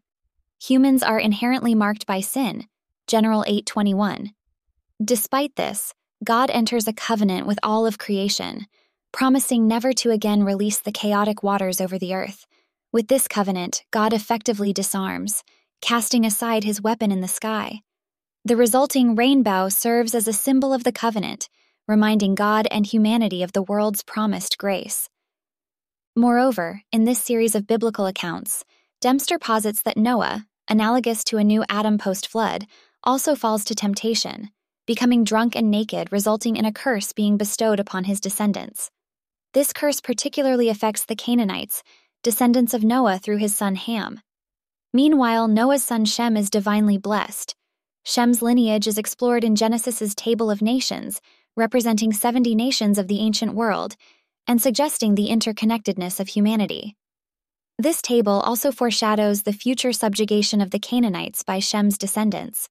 Humans 0.61 1.03
are 1.03 1.19
inherently 1.19 1.73
marked 1.73 2.05
by 2.05 2.19
sin, 2.19 2.67
General 3.07 3.45
821. 3.47 4.31
Despite 5.01 5.55
this, 5.55 5.93
God 6.21 6.49
enters 6.51 6.85
a 6.85 6.93
covenant 6.93 7.47
with 7.47 7.59
all 7.63 7.85
of 7.85 7.97
creation, 7.97 8.67
promising 9.13 9.65
never 9.69 9.93
to 9.93 10.11
again 10.11 10.43
release 10.43 10.79
the 10.79 10.91
chaotic 10.91 11.43
waters 11.43 11.79
over 11.79 11.97
the 11.97 12.13
earth. 12.13 12.45
With 12.91 13.07
this 13.07 13.25
covenant, 13.25 13.85
God 13.91 14.11
effectively 14.11 14.73
disarms, 14.73 15.43
casting 15.81 16.25
aside 16.25 16.65
his 16.65 16.81
weapon 16.81 17.09
in 17.09 17.21
the 17.21 17.29
sky. 17.29 17.83
The 18.45 18.55
resulting 18.55 19.15
rainbow 19.15 19.67
serves 19.67 20.15
as 20.15 20.27
a 20.27 20.33
symbol 20.33 20.73
of 20.73 20.85
the 20.85 20.93
covenant, 20.93 21.49
reminding 21.87 22.35
God 22.35 22.67
and 22.71 22.85
humanity 22.85 23.43
of 23.43 23.51
the 23.51 23.63
world's 23.63 24.01
promised 24.01 24.57
grace. 24.57 25.09
Moreover, 26.15 26.81
in 26.91 27.03
this 27.03 27.21
series 27.21 27.53
of 27.53 27.67
biblical 27.67 28.05
accounts, 28.05 28.63
Dempster 29.01 29.39
posits 29.39 29.81
that 29.81 29.97
Noah, 29.97 30.45
analogous 30.69 31.23
to 31.25 31.37
a 31.37 31.43
new 31.43 31.65
Adam 31.69 31.97
post 31.97 32.27
flood, 32.27 32.65
also 33.03 33.35
falls 33.35 33.65
to 33.65 33.75
temptation, 33.75 34.49
becoming 34.85 35.23
drunk 35.23 35.55
and 35.55 35.69
naked, 35.69 36.11
resulting 36.11 36.55
in 36.55 36.65
a 36.65 36.71
curse 36.71 37.11
being 37.11 37.37
bestowed 37.37 37.79
upon 37.79 38.05
his 38.05 38.21
descendants. 38.21 38.89
This 39.53 39.73
curse 39.73 39.99
particularly 39.99 40.69
affects 40.69 41.05
the 41.05 41.15
Canaanites, 41.15 41.83
descendants 42.23 42.73
of 42.73 42.83
Noah 42.83 43.19
through 43.19 43.37
his 43.37 43.55
son 43.55 43.75
Ham. 43.75 44.21
Meanwhile, 44.93 45.47
Noah's 45.47 45.83
son 45.83 46.05
Shem 46.05 46.37
is 46.37 46.49
divinely 46.49 46.97
blessed. 46.97 47.55
Shem's 48.03 48.41
lineage 48.41 48.87
is 48.87 48.97
explored 48.97 49.43
in 49.43 49.55
Genesis's 49.55 50.15
Table 50.15 50.49
of 50.49 50.61
Nations, 50.61 51.21
representing 51.55 52.13
70 52.13 52.55
nations 52.55 52.97
of 52.97 53.07
the 53.07 53.19
ancient 53.19 53.53
world, 53.53 53.95
and 54.47 54.61
suggesting 54.61 55.15
the 55.15 55.29
interconnectedness 55.29 56.19
of 56.19 56.29
humanity. 56.29 56.95
This 57.77 58.01
table 58.01 58.41
also 58.41 58.71
foreshadows 58.71 59.43
the 59.43 59.53
future 59.53 59.93
subjugation 59.93 60.59
of 60.59 60.71
the 60.71 60.79
Canaanites 60.79 61.43
by 61.43 61.59
Shem's 61.59 61.97
descendants. 61.97 62.67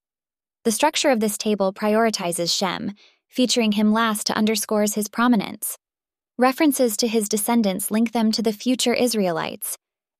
The 0.65 0.73
structure 0.73 1.11
of 1.11 1.21
this 1.21 1.39
table 1.39 1.73
prioritizes 1.73 2.55
Shem, 2.55 2.93
featuring 3.29 3.73
him 3.73 3.93
last 3.93 4.27
to 4.27 4.37
underscores 4.37 4.95
his 4.95 5.09
prominence. 5.09 5.79
References 6.37 6.97
to 6.99 7.09
his 7.09 7.29
descendants 7.29 7.91
link 7.91 8.13
them 8.13 8.33
to 8.33 8.43
the 8.43 8.53
future 8.53 8.95
Israelites, 8.95 9.79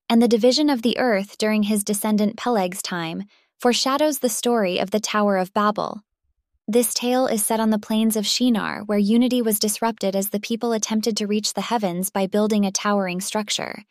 and 0.09 0.21
the 0.21 0.27
division 0.27 0.69
of 0.69 0.81
the 0.81 0.97
earth 0.97 1.37
during 1.37 1.63
his 1.63 1.83
descendant 1.83 2.35
Peleg's 2.35 2.81
time 2.81 3.25
foreshadows 3.59 4.19
the 4.19 4.29
story 4.29 4.79
of 4.79 4.91
the 4.91 5.01
Tower 5.01 5.35
of 5.35 5.53
Babel. 5.53 6.01
This 6.65 6.93
tale 6.93 7.27
is 7.27 7.45
set 7.45 7.59
on 7.59 7.71
the 7.71 7.77
plains 7.77 8.15
of 8.15 8.25
Shinar, 8.25 8.83
where 8.83 8.97
unity 8.97 9.41
was 9.41 9.59
disrupted 9.59 10.15
as 10.15 10.29
the 10.29 10.39
people 10.39 10.71
attempted 10.71 11.17
to 11.17 11.27
reach 11.27 11.53
the 11.53 11.61
heavens 11.61 12.09
by 12.09 12.25
building 12.25 12.65
a 12.65 12.71
towering 12.71 13.19
structure. 13.19 13.83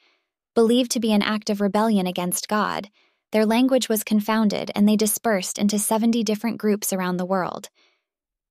Believed 0.55 0.91
to 0.93 1.01
be 1.01 1.13
an 1.13 1.21
act 1.21 1.51
of 1.51 1.61
rebellion 1.61 2.07
against 2.07 2.49
God, 2.49 2.89
their 3.31 3.45
language 3.45 3.91
was 3.91 4.05
confounded 4.05 4.71
and 4.75 4.89
they 4.89 4.97
dispersed 4.97 5.59
into 5.59 5.79
70 5.79 6.25
different 6.25 6.57
groups 6.57 6.91
around 6.91 7.19
the 7.19 7.27
world. 7.27 7.69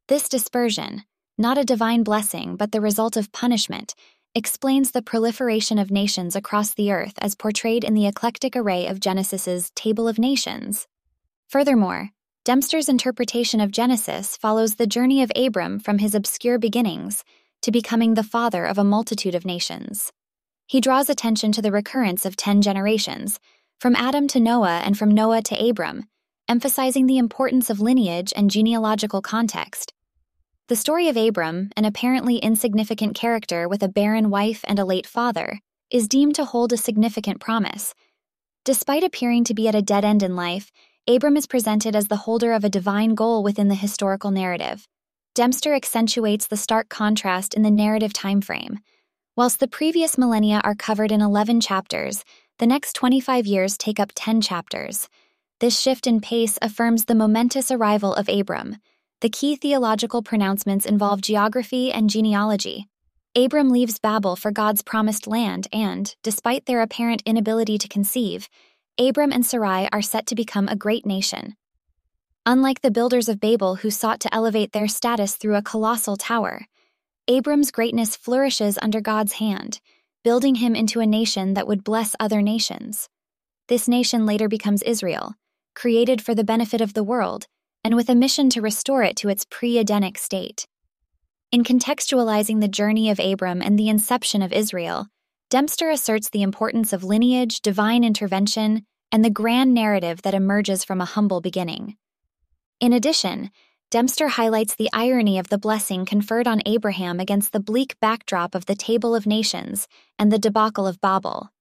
This 0.07 0.29
dispersion, 0.29 1.03
not 1.35 1.57
a 1.57 1.65
divine 1.65 2.03
blessing, 2.03 2.57
but 2.57 2.71
the 2.71 2.81
result 2.81 3.17
of 3.17 3.31
punishment, 3.31 3.95
explains 4.35 4.91
the 4.91 5.01
proliferation 5.01 5.79
of 5.79 5.89
nations 5.89 6.35
across 6.35 6.75
the 6.75 6.91
earth 6.91 7.13
as 7.17 7.33
portrayed 7.33 7.83
in 7.83 7.95
the 7.95 8.05
eclectic 8.05 8.55
array 8.55 8.85
of 8.85 8.99
Genesis's 8.99 9.71
Table 9.71 10.07
of 10.07 10.19
Nations. 10.19 10.87
Furthermore, 11.47 12.09
Dempster's 12.43 12.89
interpretation 12.89 13.61
of 13.61 13.71
Genesis 13.71 14.35
follows 14.37 14.75
the 14.75 14.87
journey 14.87 15.21
of 15.21 15.31
Abram 15.35 15.79
from 15.79 15.99
his 15.99 16.13
obscure 16.13 16.59
beginnings 16.59 17.23
to 17.61 17.71
becoming 17.71 18.13
the 18.13 18.23
father 18.23 18.65
of 18.65 18.77
a 18.77 18.83
multitude 18.83 19.35
of 19.35 19.45
nations. 19.45 20.11
He 20.65 20.81
draws 20.81 21.09
attention 21.09 21.53
to 21.53 21.61
the 21.61 21.71
recurrence 21.71 22.25
of 22.25 22.35
ten 22.35 22.61
generations, 22.61 23.39
from 23.79 23.95
Adam 23.95 24.27
to 24.29 24.39
Noah 24.39 24.81
and 24.83 24.97
from 24.97 25.11
Noah 25.11 25.41
to 25.43 25.69
Abram, 25.69 26.05
emphasizing 26.49 27.07
the 27.07 27.17
importance 27.17 27.69
of 27.69 27.79
lineage 27.79 28.33
and 28.35 28.51
genealogical 28.51 29.21
context. 29.21 29.93
The 30.67 30.75
story 30.75 31.07
of 31.07 31.15
Abram, 31.15 31.69
an 31.77 31.85
apparently 31.85 32.37
insignificant 32.37 33.15
character 33.15 33.69
with 33.69 33.83
a 33.83 33.87
barren 33.87 34.29
wife 34.29 34.65
and 34.67 34.79
a 34.79 34.85
late 34.85 35.07
father, 35.07 35.61
is 35.89 36.09
deemed 36.09 36.35
to 36.35 36.45
hold 36.45 36.73
a 36.73 36.77
significant 36.77 37.39
promise. 37.39 37.93
Despite 38.65 39.03
appearing 39.03 39.45
to 39.45 39.53
be 39.53 39.69
at 39.69 39.75
a 39.75 39.81
dead 39.81 40.03
end 40.03 40.23
in 40.23 40.35
life, 40.35 40.71
Abram 41.09 41.37
is 41.37 41.47
presented 41.47 41.95
as 41.95 42.09
the 42.09 42.17
holder 42.17 42.51
of 42.51 42.65
a 42.65 42.69
divine 42.69 43.15
goal 43.15 43.41
within 43.41 43.69
the 43.69 43.75
historical 43.75 44.29
narrative. 44.29 44.89
Dempster 45.35 45.73
accentuates 45.73 46.47
the 46.47 46.57
stark 46.57 46.89
contrast 46.89 47.53
in 47.53 47.61
the 47.61 47.71
narrative 47.71 48.11
time 48.11 48.41
frame. 48.41 48.79
Whilst 49.37 49.61
the 49.61 49.69
previous 49.69 50.17
millennia 50.17 50.59
are 50.65 50.75
covered 50.75 51.13
in 51.13 51.21
11 51.21 51.61
chapters, 51.61 52.25
the 52.59 52.67
next 52.67 52.91
25 52.91 53.45
years 53.45 53.77
take 53.77 54.01
up 54.01 54.11
10 54.15 54.41
chapters. 54.41 55.07
This 55.61 55.79
shift 55.79 56.07
in 56.07 56.19
pace 56.19 56.59
affirms 56.61 57.05
the 57.05 57.15
momentous 57.15 57.71
arrival 57.71 58.13
of 58.13 58.27
Abram. 58.27 58.75
The 59.21 59.29
key 59.29 59.55
theological 59.55 60.21
pronouncements 60.21 60.85
involve 60.85 61.21
geography 61.21 61.89
and 61.89 62.09
genealogy. 62.09 62.89
Abram 63.33 63.69
leaves 63.69 63.97
Babel 63.97 64.35
for 64.35 64.51
God's 64.51 64.81
promised 64.81 65.25
land, 65.25 65.67
and, 65.71 66.13
despite 66.21 66.65
their 66.65 66.81
apparent 66.81 67.23
inability 67.25 67.77
to 67.77 67.87
conceive, 67.87 68.49
Abram 68.99 69.31
and 69.31 69.45
Sarai 69.45 69.87
are 69.91 70.01
set 70.01 70.25
to 70.27 70.35
become 70.35 70.67
a 70.67 70.75
great 70.75 71.05
nation. 71.05 71.55
Unlike 72.45 72.81
the 72.81 72.91
builders 72.91 73.29
of 73.29 73.39
Babel 73.39 73.75
who 73.75 73.91
sought 73.91 74.19
to 74.21 74.33
elevate 74.33 74.71
their 74.71 74.87
status 74.87 75.35
through 75.35 75.55
a 75.55 75.61
colossal 75.61 76.17
tower, 76.17 76.65
Abram's 77.27 77.71
greatness 77.71 78.15
flourishes 78.15 78.79
under 78.81 79.01
God's 79.01 79.33
hand, 79.33 79.81
building 80.23 80.55
him 80.55 80.75
into 80.75 80.99
a 80.99 81.05
nation 81.05 81.53
that 81.53 81.67
would 81.67 81.83
bless 81.83 82.15
other 82.19 82.41
nations. 82.41 83.07
This 83.67 83.87
nation 83.87 84.25
later 84.25 84.47
becomes 84.47 84.81
Israel, 84.81 85.35
created 85.75 86.21
for 86.21 86.33
the 86.33 86.43
benefit 86.43 86.81
of 86.81 86.93
the 86.93 87.03
world 87.03 87.47
and 87.83 87.95
with 87.95 88.09
a 88.09 88.15
mission 88.15 88.49
to 88.49 88.61
restore 88.61 89.03
it 89.03 89.15
to 89.17 89.29
its 89.29 89.45
pre 89.49 89.77
Edenic 89.77 90.17
state. 90.17 90.67
In 91.51 91.63
contextualizing 91.63 92.61
the 92.61 92.67
journey 92.67 93.09
of 93.09 93.19
Abram 93.19 93.61
and 93.61 93.77
the 93.77 93.89
inception 93.89 94.41
of 94.41 94.51
Israel, 94.51 95.07
Dempster 95.49 95.89
asserts 95.89 96.29
the 96.29 96.41
importance 96.41 96.91
of 96.91 97.05
lineage, 97.05 97.61
divine 97.61 98.03
intervention, 98.03 98.85
and 99.13 99.23
the 99.23 99.29
grand 99.29 99.73
narrative 99.73 100.21
that 100.23 100.33
emerges 100.33 100.83
from 100.83 100.99
a 100.99 101.05
humble 101.05 101.39
beginning. 101.39 101.95
In 102.81 102.91
addition, 102.91 103.51
Dempster 103.89 104.27
highlights 104.27 104.75
the 104.75 104.89
irony 104.91 105.39
of 105.39 105.47
the 105.47 105.57
blessing 105.57 106.05
conferred 106.05 106.47
on 106.47 106.61
Abraham 106.65 107.21
against 107.21 107.53
the 107.53 107.61
bleak 107.61 107.95
backdrop 108.01 108.55
of 108.55 108.65
the 108.65 108.75
Table 108.75 109.15
of 109.15 109.25
Nations 109.25 109.87
and 110.19 110.29
the 110.33 110.37
debacle 110.37 110.85
of 110.85 110.99
Babel. 110.99 111.51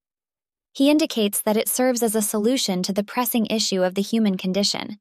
He 0.72 0.90
indicates 0.90 1.40
that 1.42 1.56
it 1.56 1.68
serves 1.68 2.02
as 2.02 2.16
a 2.16 2.22
solution 2.22 2.82
to 2.82 2.92
the 2.92 3.04
pressing 3.04 3.46
issue 3.46 3.84
of 3.84 3.94
the 3.94 4.02
human 4.02 4.36
condition. 4.36 4.98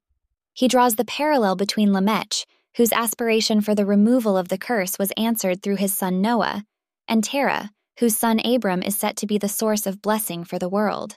He 0.53 0.67
draws 0.67 0.95
the 0.95 1.05
parallel 1.05 1.55
between 1.55 1.91
Lamech, 1.91 2.45
whose 2.77 2.93
aspiration 2.93 3.61
for 3.61 3.73
the 3.73 3.85
removal 3.85 4.37
of 4.37 4.49
the 4.49 4.59
curse 4.59 4.99
was 4.99 5.11
answered 5.17 5.63
through 5.63 5.77
his 5.77 5.93
son 5.95 6.21
Noah, 6.21 6.63
and 7.07 7.23
Terah, 7.23 7.71
whose 7.99 8.15
son 8.15 8.39
Abram 8.45 8.83
is 8.83 8.95
set 8.95 9.15
to 9.17 9.27
be 9.27 9.37
the 9.37 9.49
source 9.49 9.85
of 9.85 10.01
blessing 10.01 10.43
for 10.43 10.59
the 10.59 10.69
world. 10.69 11.15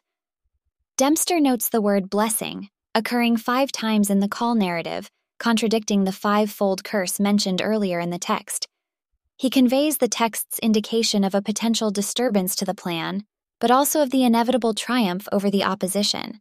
Dempster 0.97 1.41
notes 1.41 1.69
the 1.69 1.81
word 1.81 2.11
blessing, 2.11 2.69
occurring 2.95 3.37
five 3.37 3.71
times 3.71 4.11
in 4.11 4.21
the 4.21 4.29
call 4.29 4.55
narrative, 4.55 5.11
contradicting 5.39 6.05
the 6.05 6.13
five-fold 6.13 6.83
curse 6.85 7.21
mentioned 7.21 7.63
earlier 7.63 8.01
in 8.01 8.11
the 8.11 8.19
text. 8.19 8.67
He 9.37 9.51
conveys 9.51 9.99
the 9.99 10.09
text's 10.09 10.59
indication 10.59 11.23
of 11.23 11.35
a 11.35 11.43
potential 11.43 11.93
disturbance 11.93 12.57
to 12.57 12.65
the 12.65 12.75
plan, 12.75 13.25
but 13.61 13.71
also 13.71 14.03
of 14.03 14.11
the 14.11 14.25
inevitable 14.25 14.75
triumph 14.75 15.29
over 15.31 15.51
the 15.51 15.63
opposition. 15.63 16.41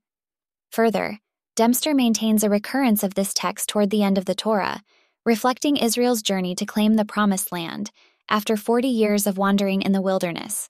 Further, 0.72 1.20
Dempster 1.56 1.94
maintains 1.94 2.44
a 2.44 2.50
recurrence 2.50 3.04
of 3.04 3.14
this 3.14 3.34
text 3.34 3.70
toward 3.70 3.90
the 3.90 4.04
end 4.04 4.18
of 4.18 4.26
the 4.26 4.36
Torah, 4.36 4.82
reflecting 5.26 5.78
Israel's 5.78 6.22
journey 6.22 6.56
to 6.56 6.66
claim 6.66 6.96
the 6.96 7.06
Promised 7.06 7.52
Land 7.52 7.92
after 8.30 8.58
40 8.58 8.88
years 8.88 9.28
of 9.28 9.38
wandering 9.38 9.82
in 9.82 9.92
the 9.92 10.02
wilderness. 10.02 10.70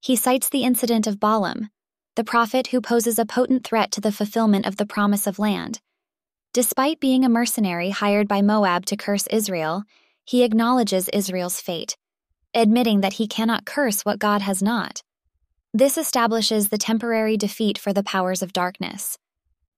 He 0.00 0.16
cites 0.16 0.48
the 0.48 0.64
incident 0.64 1.06
of 1.06 1.20
Balaam, 1.20 1.68
the 2.16 2.24
prophet 2.24 2.68
who 2.68 2.80
poses 2.80 3.18
a 3.18 3.26
potent 3.26 3.64
threat 3.64 3.90
to 3.92 4.00
the 4.00 4.12
fulfillment 4.12 4.66
of 4.66 4.76
the 4.76 4.86
promise 4.86 5.26
of 5.26 5.38
land. 5.38 5.80
Despite 6.52 7.00
being 7.00 7.24
a 7.24 7.28
mercenary 7.28 7.90
hired 7.90 8.26
by 8.26 8.42
Moab 8.42 8.84
to 8.86 8.96
curse 8.96 9.26
Israel, 9.28 9.84
he 10.24 10.42
acknowledges 10.42 11.08
Israel's 11.12 11.60
fate, 11.60 11.96
admitting 12.54 13.02
that 13.02 13.14
he 13.14 13.28
cannot 13.28 13.64
curse 13.64 14.04
what 14.04 14.18
God 14.18 14.42
has 14.42 14.62
not. 14.62 15.02
This 15.72 15.96
establishes 15.96 16.68
the 16.68 16.78
temporary 16.78 17.36
defeat 17.36 17.78
for 17.78 17.92
the 17.92 18.02
powers 18.02 18.42
of 18.42 18.52
darkness. 18.52 19.16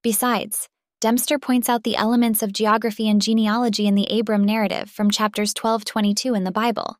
Besides, 0.02 0.68
Dempster 1.02 1.38
points 1.38 1.68
out 1.68 1.82
the 1.82 1.96
elements 1.96 2.42
of 2.42 2.52
geography 2.52 3.08
and 3.08 3.20
genealogy 3.20 3.86
in 3.86 3.94
the 3.94 4.06
Abram 4.06 4.44
narrative 4.44 4.88
from 4.88 5.10
chapters 5.10 5.52
12-22 5.52 6.36
in 6.36 6.44
the 6.44 6.52
Bible. 6.52 6.96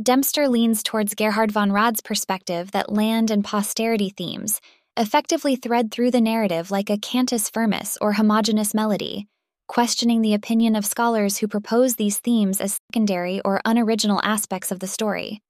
Dempster 0.00 0.48
leans 0.48 0.82
towards 0.82 1.14
Gerhard 1.14 1.52
von 1.52 1.72
Rad's 1.72 2.00
perspective 2.00 2.70
that 2.70 2.92
land 2.92 3.30
and 3.30 3.44
posterity 3.44 4.10
themes 4.10 4.60
effectively 4.96 5.56
thread 5.56 5.90
through 5.90 6.10
the 6.10 6.20
narrative 6.20 6.70
like 6.70 6.90
a 6.90 6.98
cantus 6.98 7.48
firmus 7.48 7.96
or 8.00 8.12
homogeneous 8.12 8.74
melody, 8.74 9.26
questioning 9.66 10.20
the 10.20 10.34
opinion 10.34 10.76
of 10.76 10.84
scholars 10.84 11.38
who 11.38 11.48
propose 11.48 11.96
these 11.96 12.18
themes 12.18 12.60
as 12.60 12.78
secondary 12.92 13.40
or 13.40 13.60
unoriginal 13.64 14.20
aspects 14.22 14.70
of 14.70 14.80
the 14.80 14.86
story. 14.86 15.40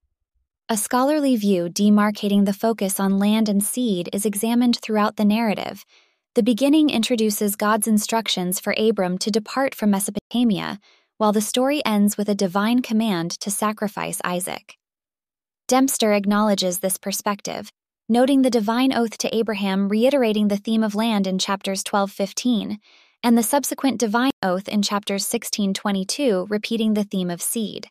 A 0.69 0.77
scholarly 0.77 1.35
view 1.37 1.69
demarcating 1.69 2.45
the 2.45 2.53
focus 2.53 3.01
on 3.01 3.19
land 3.19 3.49
and 3.49 3.63
seed 3.63 4.09
is 4.13 4.25
examined 4.25 4.79
throughout 4.81 5.17
the 5.17 5.25
narrative 5.25 5.85
the 6.35 6.43
beginning 6.43 6.89
introduces 6.89 7.57
God's 7.57 7.87
instructions 7.87 8.59
for 8.59 8.75
Abram 8.79 9.19
to 9.19 9.31
depart 9.31 9.75
from 9.75 9.91
Mesopotamia, 9.91 10.81
while 11.23 11.31
the 11.31 11.41
story 11.41 11.81
ends 11.87 12.19
with 12.19 12.29
a 12.29 12.35
divine 12.35 12.83
command 12.83 13.31
to 13.31 13.49
sacrifice 13.49 14.21
Isaac. 14.25 14.77
Dempster 15.69 16.15
acknowledges 16.15 16.81
this 16.81 16.99
perspective, 16.99 17.71
noting 18.09 18.43
the 18.43 18.51
divine 18.51 18.93
oath 18.93 19.17
to 19.19 19.33
Abraham 19.33 19.89
reiterating 19.89 20.49
the 20.49 20.57
theme 20.57 20.83
of 20.83 20.97
land 20.97 21.29
in 21.29 21.39
chapters 21.39 21.85
12-15, 21.85 22.79
and 23.23 23.39
the 23.39 23.43
subsequent 23.45 24.01
divine 24.01 24.33
oath 24.43 24.69
in 24.69 24.83
chapters 24.83 25.25
16-22 25.25 26.51
repeating 26.51 26.95
the 26.95 27.05
theme 27.05 27.31
of 27.31 27.41
seed. 27.41 27.87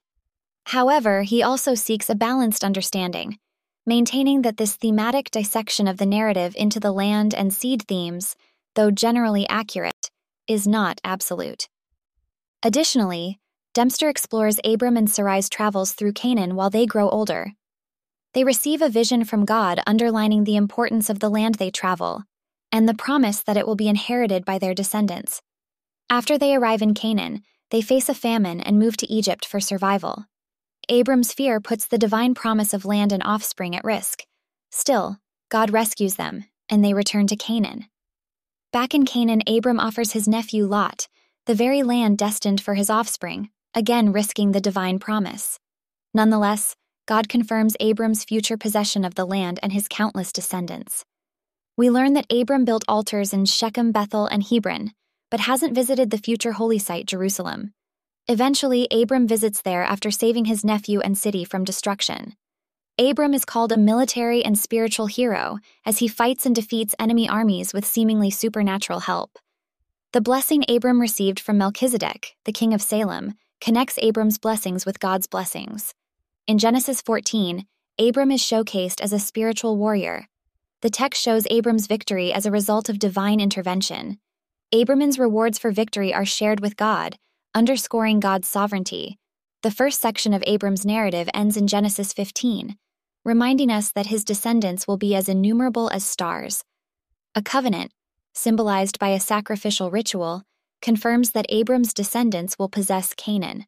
However, 0.66 1.22
he 1.22 1.42
also 1.42 1.74
seeks 1.74 2.10
a 2.10 2.16
balanced 2.16 2.66
understanding, 2.66 3.38
maintaining 3.86 4.42
that 4.42 4.58
this 4.58 4.76
thematic 4.76 5.32
dissection 5.32 5.88
of 5.88 6.00
the 6.00 6.06
narrative 6.06 6.54
into 6.58 6.82
the 6.82 6.92
land 6.92 7.34
and 7.34 7.54
seed 7.54 7.84
themes, 7.88 8.36
though 8.76 8.92
generally 8.92 9.48
accurate, 9.48 10.12
is 10.50 10.68
not 10.68 11.00
absolute. 11.06 11.70
Additionally, 12.64 13.40
Dempster 13.74 14.10
explores 14.10 14.60
Abram 14.64 14.98
and 14.98 15.10
Sarai's 15.10 15.50
travels 15.50 15.94
through 15.94 16.14
Canaan 16.14 16.56
while 16.56 16.70
they 16.70 16.86
grow 16.86 17.10
older. 17.10 17.54
They 18.34 18.44
receive 18.44 18.82
a 18.82 18.90
vision 18.90 19.26
from 19.26 19.46
God 19.46 19.82
underlining 19.88 20.44
the 20.44 20.56
importance 20.56 21.10
of 21.10 21.20
the 21.20 21.30
land 21.30 21.56
they 21.56 21.72
travel 21.72 22.24
and 22.72 22.88
the 22.88 22.94
promise 22.94 23.42
that 23.44 23.58
it 23.58 23.68
will 23.68 23.76
be 23.76 23.90
inherited 23.90 24.46
by 24.46 24.58
their 24.58 24.74
descendants. 24.74 25.42
After 26.10 26.38
they 26.38 26.56
arrive 26.56 26.82
in 26.82 26.94
Canaan, 26.94 27.44
they 27.70 27.82
face 27.82 28.10
a 28.10 28.14
famine 28.14 28.62
and 28.62 28.80
move 28.80 28.98
to 28.98 29.12
Egypt 29.12 29.46
for 29.46 29.60
survival. 29.60 30.26
Abram's 30.90 31.34
fear 31.34 31.60
puts 31.60 31.88
the 31.88 31.98
divine 31.98 32.34
promise 32.34 32.74
of 32.74 32.86
land 32.86 33.12
and 33.12 33.24
offspring 33.24 33.76
at 33.76 33.84
risk. 33.84 34.24
Still, 34.72 35.18
God 35.50 35.72
rescues 35.72 36.16
them, 36.16 36.46
and 36.70 36.84
they 36.84 36.94
return 36.94 37.28
to 37.28 37.36
Canaan. 37.36 37.86
Back 38.74 38.94
in 38.94 39.06
Canaan, 39.06 39.42
Abram 39.48 39.80
offers 39.80 40.14
his 40.14 40.28
nephew 40.28 40.66
Lot, 40.66 41.08
the 41.48 41.56
very 41.56 41.82
land 41.82 42.18
destined 42.18 42.62
for 42.62 42.76
his 42.76 42.90
offspring, 42.90 43.50
again 43.74 44.12
risking 44.12 44.52
the 44.52 44.62
divine 44.62 45.00
promise. 45.00 45.60
Nonetheless, 46.14 46.76
God 47.08 47.28
confirms 47.28 47.76
Abram's 47.80 48.24
future 48.24 48.58
possession 48.58 49.04
of 49.04 49.16
the 49.16 49.26
land 49.26 49.60
and 49.64 49.74
his 49.74 49.88
countless 49.90 50.32
descendants. 50.32 51.04
We 51.76 51.90
learn 51.90 52.14
that 52.14 52.32
Abram 52.32 52.64
built 52.64 52.86
altars 52.88 53.34
in 53.34 53.46
Shechem, 53.46 53.92
Bethel, 53.92 54.28
and 54.28 54.44
Hebron, 54.44 54.92
but 55.32 55.40
hasn't 55.40 55.74
visited 55.74 56.12
the 56.12 56.18
future 56.18 56.52
holy 56.52 56.78
site, 56.78 57.08
Jerusalem. 57.08 57.74
Eventually, 58.28 58.88
Abram 58.92 59.28
visits 59.28 59.62
there 59.62 59.84
after 59.84 60.12
saving 60.12 60.46
his 60.46 60.64
nephew 60.64 61.00
and 61.00 61.18
city 61.18 61.44
from 61.44 61.64
destruction. 61.64 62.36
Abram 63.00 63.34
is 63.34 63.46
called 63.46 63.72
a 63.72 63.78
military 63.78 64.46
and 64.46 64.58
spiritual 64.58 65.08
hero 65.08 65.58
as 65.86 65.98
he 65.98 66.08
fights 66.08 66.46
and 66.46 66.54
defeats 66.54 66.94
enemy 67.00 67.28
armies 67.28 67.74
with 67.74 67.86
seemingly 67.86 68.30
supernatural 68.30 69.00
help. 69.00 69.40
The 70.14 70.20
blessing 70.20 70.66
Abram 70.68 71.00
received 71.00 71.40
from 71.40 71.58
Melchizedek, 71.58 72.36
the 72.44 72.52
king 72.52 72.74
of 72.74 72.82
Salem, 72.82 73.36
connects 73.62 73.98
Abram's 74.02 74.38
blessings 74.38 74.86
with 74.86 75.00
God's 75.00 75.26
blessings. 75.26 75.94
In 76.46 76.58
Genesis 76.58 77.02
14, 77.02 77.66
Abram 77.98 78.30
is 78.32 78.42
showcased 78.42 79.00
as 79.00 79.14
a 79.14 79.20
spiritual 79.20 79.78
warrior. 79.78 80.28
The 80.82 80.90
text 80.90 81.22
shows 81.22 81.48
Abram's 81.50 81.88
victory 81.88 82.34
as 82.34 82.46
a 82.46 82.52
result 82.52 82.90
of 82.90 83.00
divine 83.00 83.40
intervention. 83.40 84.20
Abram's 84.74 85.18
rewards 85.18 85.58
for 85.58 85.72
victory 85.72 86.14
are 86.14 86.26
shared 86.26 86.60
with 86.60 86.76
God, 86.76 87.18
underscoring 87.56 88.20
God's 88.20 88.50
sovereignty. 88.50 89.18
The 89.64 89.72
first 89.72 90.02
section 90.02 90.34
of 90.34 90.44
Abram's 90.46 90.86
narrative 90.86 91.30
ends 91.34 91.56
in 91.56 91.68
Genesis 91.68 92.12
15, 92.12 92.76
reminding 93.24 93.72
us 93.72 93.94
that 93.94 94.08
his 94.08 94.26
descendants 94.26 94.90
will 94.90 94.98
be 94.98 95.16
as 95.16 95.30
innumerable 95.30 95.90
as 95.90 96.04
stars. 96.04 96.66
A 97.34 97.42
covenant, 97.42 97.94
symbolized 98.34 99.00
by 99.00 99.10
a 99.10 99.20
sacrificial 99.20 99.92
ritual, 99.92 100.44
confirms 100.82 101.32
that 101.32 101.46
Abram's 101.50 101.94
descendants 101.94 102.58
will 102.58 102.70
possess 102.70 103.14
Canaan. 103.14 103.66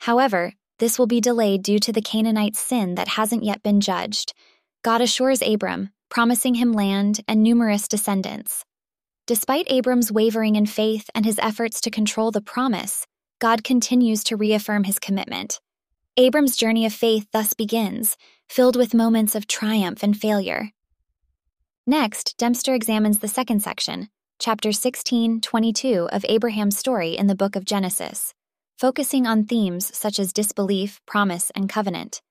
However, 0.00 0.54
this 0.78 0.98
will 0.98 1.06
be 1.06 1.20
delayed 1.20 1.62
due 1.62 1.78
to 1.78 1.92
the 1.92 2.02
Canaanites' 2.02 2.58
sin 2.58 2.96
that 2.96 3.08
hasn't 3.08 3.44
yet 3.44 3.62
been 3.62 3.80
judged. 3.80 4.34
God 4.82 5.00
assures 5.00 5.42
Abram, 5.42 5.90
promising 6.08 6.56
him 6.56 6.72
land 6.72 7.20
and 7.28 7.42
numerous 7.42 7.86
descendants. 7.86 8.64
Despite 9.26 9.70
Abram's 9.70 10.10
wavering 10.10 10.56
in 10.56 10.66
faith 10.66 11.08
and 11.14 11.24
his 11.24 11.38
efforts 11.38 11.80
to 11.82 11.90
control 11.90 12.32
the 12.32 12.40
promise, 12.40 13.06
God 13.38 13.62
continues 13.62 14.24
to 14.24 14.36
reaffirm 14.36 14.84
his 14.84 14.98
commitment. 14.98 15.60
Abram's 16.16 16.56
journey 16.56 16.84
of 16.84 16.92
faith 16.92 17.28
thus 17.32 17.54
begins, 17.54 18.16
filled 18.48 18.76
with 18.76 18.92
moments 18.92 19.34
of 19.34 19.46
triumph 19.46 20.02
and 20.02 20.16
failure. 20.16 20.70
Next, 21.86 22.36
Dempster 22.38 22.74
examines 22.74 23.18
the 23.18 23.28
second 23.28 23.62
section, 23.62 24.08
chapter 24.38 24.72
16 24.72 25.40
22 25.40 26.08
of 26.12 26.24
Abraham's 26.28 26.78
story 26.78 27.16
in 27.16 27.26
the 27.26 27.34
book 27.34 27.56
of 27.56 27.64
Genesis, 27.64 28.34
focusing 28.78 29.26
on 29.26 29.44
themes 29.44 29.96
such 29.96 30.18
as 30.18 30.32
disbelief, 30.32 31.00
promise, 31.06 31.50
and 31.54 31.68
covenant. 31.68 32.22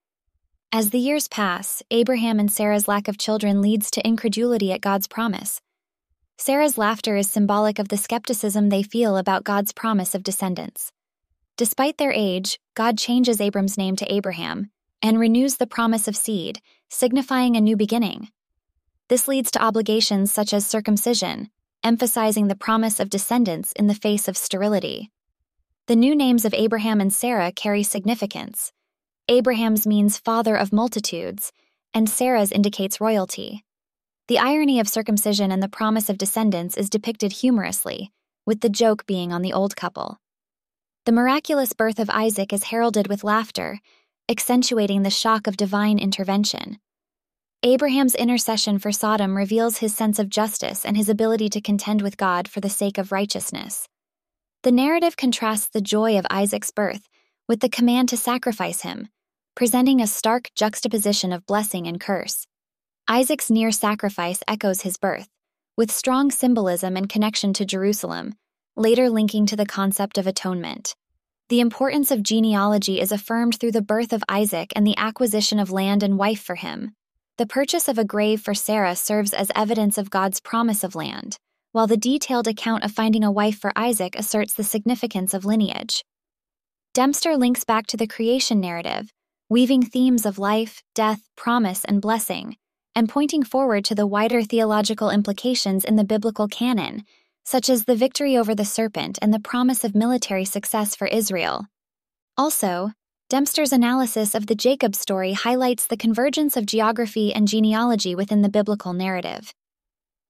As 0.71 0.91
the 0.91 0.99
years 0.99 1.27
pass, 1.27 1.83
Abraham 1.91 2.39
and 2.39 2.51
Sarah's 2.51 2.87
lack 2.87 3.07
of 3.07 3.17
children 3.17 3.61
leads 3.61 3.91
to 3.91 4.07
incredulity 4.07 4.71
at 4.71 4.81
God's 4.81 5.07
promise 5.07 5.61
Sarah's 6.43 6.75
laughter 6.75 7.17
is 7.17 7.29
symbolic 7.29 7.77
of 7.77 7.89
the 7.89 7.97
skepticism 7.97 8.69
they 8.69 8.81
feel 8.81 9.15
about 9.15 9.43
God's 9.43 9.71
promise 9.71 10.15
of 10.15 10.23
descendants. 10.23 10.91
Despite 11.55 11.99
their 11.99 12.11
age, 12.11 12.59
God 12.73 12.97
changes 12.97 13.39
Abram's 13.39 13.77
name 13.77 13.95
to 13.97 14.11
Abraham 14.11 14.71
and 15.03 15.19
renews 15.19 15.57
the 15.57 15.67
promise 15.67 16.07
of 16.07 16.15
seed, 16.15 16.59
signifying 16.89 17.55
a 17.55 17.61
new 17.61 17.77
beginning. 17.77 18.29
This 19.11 19.27
leads 19.27 19.51
to 19.51 19.61
obligations 19.61 20.31
such 20.31 20.53
as 20.53 20.65
circumcision, 20.65 21.49
emphasizing 21.83 22.47
the 22.47 22.55
promise 22.55 22.97
of 22.97 23.09
descendants 23.09 23.73
in 23.73 23.87
the 23.87 23.93
face 23.93 24.29
of 24.29 24.37
sterility. 24.37 25.11
The 25.87 25.97
new 25.97 26.15
names 26.15 26.45
of 26.45 26.53
Abraham 26.53 27.01
and 27.01 27.11
Sarah 27.11 27.51
carry 27.51 27.83
significance. 27.83 28.71
Abraham's 29.27 29.85
means 29.85 30.17
father 30.17 30.55
of 30.55 30.71
multitudes, 30.71 31.51
and 31.93 32.09
Sarah's 32.09 32.53
indicates 32.53 33.01
royalty. 33.01 33.65
The 34.29 34.39
irony 34.39 34.79
of 34.79 34.87
circumcision 34.87 35.51
and 35.51 35.61
the 35.61 35.67
promise 35.67 36.09
of 36.09 36.17
descendants 36.17 36.77
is 36.77 36.89
depicted 36.89 37.33
humorously, 37.33 38.13
with 38.45 38.61
the 38.61 38.69
joke 38.69 39.05
being 39.07 39.33
on 39.33 39.41
the 39.41 39.51
old 39.51 39.75
couple. 39.75 40.21
The 41.05 41.11
miraculous 41.11 41.73
birth 41.73 41.99
of 41.99 42.09
Isaac 42.09 42.53
is 42.53 42.63
heralded 42.63 43.09
with 43.09 43.25
laughter, 43.25 43.81
accentuating 44.29 45.03
the 45.03 45.09
shock 45.09 45.47
of 45.47 45.57
divine 45.57 45.99
intervention. 45.99 46.77
Abraham's 47.63 48.15
intercession 48.15 48.79
for 48.79 48.91
Sodom 48.91 49.37
reveals 49.37 49.77
his 49.77 49.95
sense 49.95 50.17
of 50.17 50.29
justice 50.29 50.83
and 50.83 50.97
his 50.97 51.09
ability 51.09 51.47
to 51.49 51.61
contend 51.61 52.01
with 52.01 52.17
God 52.17 52.47
for 52.47 52.59
the 52.59 52.71
sake 52.71 52.97
of 52.97 53.11
righteousness. 53.11 53.87
The 54.63 54.71
narrative 54.71 55.15
contrasts 55.15 55.67
the 55.67 55.79
joy 55.79 56.17
of 56.17 56.25
Isaac's 56.31 56.71
birth 56.71 57.07
with 57.47 57.59
the 57.59 57.69
command 57.69 58.09
to 58.09 58.17
sacrifice 58.17 58.81
him, 58.81 59.09
presenting 59.53 60.01
a 60.01 60.07
stark 60.07 60.49
juxtaposition 60.55 61.31
of 61.31 61.45
blessing 61.45 61.85
and 61.85 62.01
curse. 62.01 62.47
Isaac's 63.07 63.51
near 63.51 63.71
sacrifice 63.71 64.41
echoes 64.47 64.81
his 64.81 64.97
birth, 64.97 65.29
with 65.77 65.91
strong 65.91 66.31
symbolism 66.31 66.97
and 66.97 67.07
connection 67.07 67.53
to 67.53 67.63
Jerusalem, 67.63 68.33
later 68.75 69.07
linking 69.07 69.45
to 69.45 69.55
the 69.55 69.67
concept 69.67 70.17
of 70.17 70.25
atonement. 70.25 70.95
The 71.49 71.59
importance 71.59 72.09
of 72.09 72.23
genealogy 72.23 72.99
is 72.99 73.11
affirmed 73.11 73.59
through 73.59 73.73
the 73.73 73.83
birth 73.83 74.13
of 74.13 74.23
Isaac 74.27 74.73
and 74.75 74.87
the 74.87 74.97
acquisition 74.97 75.59
of 75.59 75.69
land 75.69 76.01
and 76.01 76.17
wife 76.17 76.41
for 76.41 76.55
him. 76.55 76.95
The 77.41 77.47
purchase 77.47 77.87
of 77.87 77.97
a 77.97 78.05
grave 78.05 78.39
for 78.39 78.53
Sarah 78.53 78.95
serves 78.95 79.33
as 79.33 79.51
evidence 79.55 79.97
of 79.97 80.11
God's 80.11 80.39
promise 80.39 80.83
of 80.83 80.93
land, 80.93 81.37
while 81.71 81.87
the 81.87 81.97
detailed 81.97 82.47
account 82.47 82.83
of 82.83 82.91
finding 82.91 83.23
a 83.23 83.31
wife 83.31 83.57
for 83.57 83.73
Isaac 83.75 84.15
asserts 84.15 84.53
the 84.53 84.63
significance 84.63 85.33
of 85.33 85.43
lineage. 85.43 86.03
Dempster 86.93 87.35
links 87.35 87.63
back 87.63 87.87
to 87.87 87.97
the 87.97 88.05
creation 88.05 88.59
narrative, 88.59 89.09
weaving 89.49 89.81
themes 89.81 90.23
of 90.27 90.37
life, 90.37 90.83
death, 90.93 91.21
promise, 91.35 91.83
and 91.83 91.99
blessing, 91.99 92.57
and 92.93 93.09
pointing 93.09 93.41
forward 93.41 93.85
to 93.85 93.95
the 93.95 94.05
wider 94.05 94.43
theological 94.43 95.09
implications 95.09 95.83
in 95.83 95.95
the 95.95 96.03
biblical 96.03 96.47
canon, 96.47 97.03
such 97.43 97.71
as 97.71 97.85
the 97.85 97.95
victory 97.95 98.37
over 98.37 98.53
the 98.53 98.65
serpent 98.65 99.17
and 99.19 99.33
the 99.33 99.39
promise 99.39 99.83
of 99.83 99.95
military 99.95 100.45
success 100.45 100.95
for 100.95 101.07
Israel. 101.07 101.65
Also, 102.37 102.91
Dempster's 103.31 103.71
analysis 103.71 104.35
of 104.35 104.47
the 104.47 104.55
Jacob 104.55 104.93
story 104.93 105.31
highlights 105.31 105.85
the 105.85 105.95
convergence 105.95 106.57
of 106.57 106.65
geography 106.65 107.33
and 107.33 107.47
genealogy 107.47 108.13
within 108.13 108.41
the 108.41 108.49
biblical 108.49 108.91
narrative. 108.91 109.53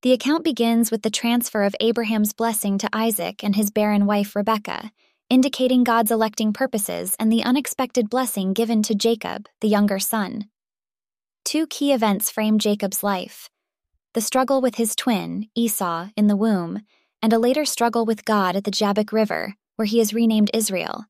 The 0.04 0.12
account 0.14 0.44
begins 0.44 0.92
with 0.92 1.02
the 1.02 1.10
transfer 1.10 1.64
of 1.64 1.76
Abraham's 1.80 2.32
blessing 2.32 2.78
to 2.78 2.90
Isaac 2.94 3.44
and 3.44 3.56
his 3.56 3.72
barren 3.72 4.06
wife 4.06 4.36
Rebekah, 4.36 4.92
indicating 5.32 5.84
God's 5.84 6.12
electing 6.12 6.54
purposes 6.54 7.16
and 7.18 7.32
the 7.32 7.44
unexpected 7.44 8.08
blessing 8.08 8.54
given 8.54 8.84
to 8.84 8.94
Jacob, 8.94 9.48
the 9.62 9.68
younger 9.68 9.98
son. 9.98 10.46
Two 11.44 11.66
key 11.66 11.94
events 11.94 12.30
frame 12.30 12.60
Jacob's 12.60 13.02
life 13.02 13.50
the 14.14 14.22
struggle 14.22 14.62
with 14.62 14.76
his 14.76 14.96
twin, 14.96 15.48
Esau, 15.56 16.10
in 16.16 16.28
the 16.28 16.36
womb, 16.36 16.82
and 17.20 17.34
a 17.34 17.40
later 17.40 17.66
struggle 17.66 18.06
with 18.06 18.26
God 18.26 18.56
at 18.56 18.64
the 18.64 18.70
Jabbok 18.70 19.12
River, 19.12 19.56
where 19.76 19.88
he 19.88 20.00
is 20.00 20.14
renamed 20.14 20.52
Israel. 20.54 21.06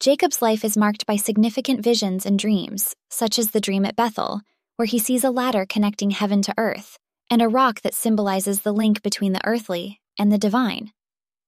Jacob's 0.00 0.42
life 0.42 0.64
is 0.64 0.76
marked 0.76 1.06
by 1.06 1.16
significant 1.16 1.82
visions 1.82 2.26
and 2.26 2.38
dreams, 2.38 2.94
such 3.10 3.38
as 3.38 3.52
the 3.52 3.60
dream 3.60 3.84
at 3.84 3.96
Bethel, 3.96 4.40
where 4.76 4.86
he 4.86 4.98
sees 4.98 5.24
a 5.24 5.30
ladder 5.30 5.64
connecting 5.68 6.10
heaven 6.10 6.42
to 6.42 6.54
earth, 6.58 6.98
and 7.30 7.40
a 7.40 7.48
rock 7.48 7.80
that 7.82 7.94
symbolizes 7.94 8.62
the 8.62 8.72
link 8.72 9.02
between 9.02 9.32
the 9.32 9.46
earthly 9.46 10.00
and 10.18 10.32
the 10.32 10.38
divine. 10.38 10.92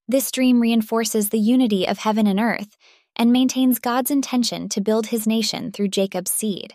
This 0.09 0.31
dream 0.31 0.61
reinforces 0.61 1.29
the 1.29 1.39
unity 1.39 1.87
of 1.87 1.99
heaven 1.99 2.27
and 2.27 2.39
earth 2.39 2.77
and 3.17 3.33
maintains 3.33 3.79
God's 3.79 4.11
intention 4.11 4.69
to 4.69 4.81
build 4.81 5.09
his 5.09 5.27
nation 5.27 5.73
through 5.73 5.89
Jacob's 5.89 6.31
seed. 6.31 6.75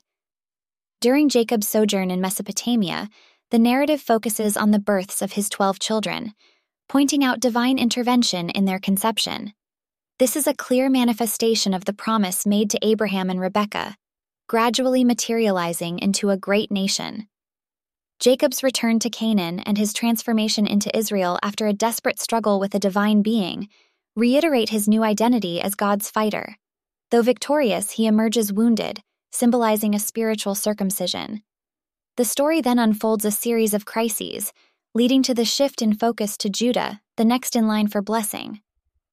During 0.99 1.29
Jacob's 1.29 1.67
sojourn 1.67 2.12
in 2.12 2.21
Mesopotamia, 2.21 3.10
the 3.49 3.60
narrative 3.60 4.01
focuses 4.01 4.57
on 4.57 4.71
the 4.71 4.79
births 4.79 5.21
of 5.21 5.34
his 5.34 5.49
12 5.49 5.79
children, 5.79 6.34
pointing 6.89 7.23
out 7.23 7.39
divine 7.39 7.77
intervention 7.77 8.49
in 8.49 8.65
their 8.65 8.79
conception. 8.79 9.53
This 10.21 10.36
is 10.36 10.45
a 10.45 10.53
clear 10.53 10.88
manifestation 10.88 11.73
of 11.73 11.86
the 11.86 11.93
promise 11.93 12.45
made 12.45 12.69
to 12.69 12.79
Abraham 12.84 13.31
and 13.31 13.41
Rebekah, 13.41 13.95
gradually 14.47 15.03
materializing 15.03 15.97
into 15.97 16.29
a 16.29 16.38
great 16.38 16.69
nation. 16.69 17.27
Jacob's 18.19 18.62
return 18.62 18.99
to 18.99 19.10
Canaan 19.10 19.62
and 19.62 19.79
his 19.79 19.93
transformation 19.93 20.67
into 20.67 20.95
Israel 20.95 21.39
after 21.41 21.65
a 21.65 21.73
desperate 21.73 22.19
struggle 22.19 22.60
with 22.60 22.75
a 22.75 22.79
divine 22.79 23.23
being 23.23 23.67
reiterate 24.15 24.69
his 24.69 24.88
new 24.88 25.01
identity 25.01 25.60
as 25.60 25.73
God's 25.73 26.12
fighter. 26.12 26.55
Though 27.10 27.23
victorious, 27.23 27.89
he 27.89 28.05
emerges 28.05 28.53
wounded, 28.53 29.01
symbolizing 29.31 29.95
a 29.95 29.99
spiritual 29.99 30.53
circumcision. 30.53 31.41
The 32.17 32.25
story 32.25 32.62
then 32.62 32.77
unfolds 32.77 33.25
a 33.25 33.31
series 33.31 33.73
of 33.73 33.86
crises, 33.86 34.53
leading 34.93 35.23
to 35.23 35.34
the 35.34 35.45
shift 35.45 35.81
in 35.81 35.95
focus 35.95 36.38
to 36.38 36.49
Judah, 36.51 37.01
the 37.17 37.25
next 37.25 37.55
in 37.55 37.67
line 37.67 37.88
for 37.88 38.03
blessing. 38.03 38.62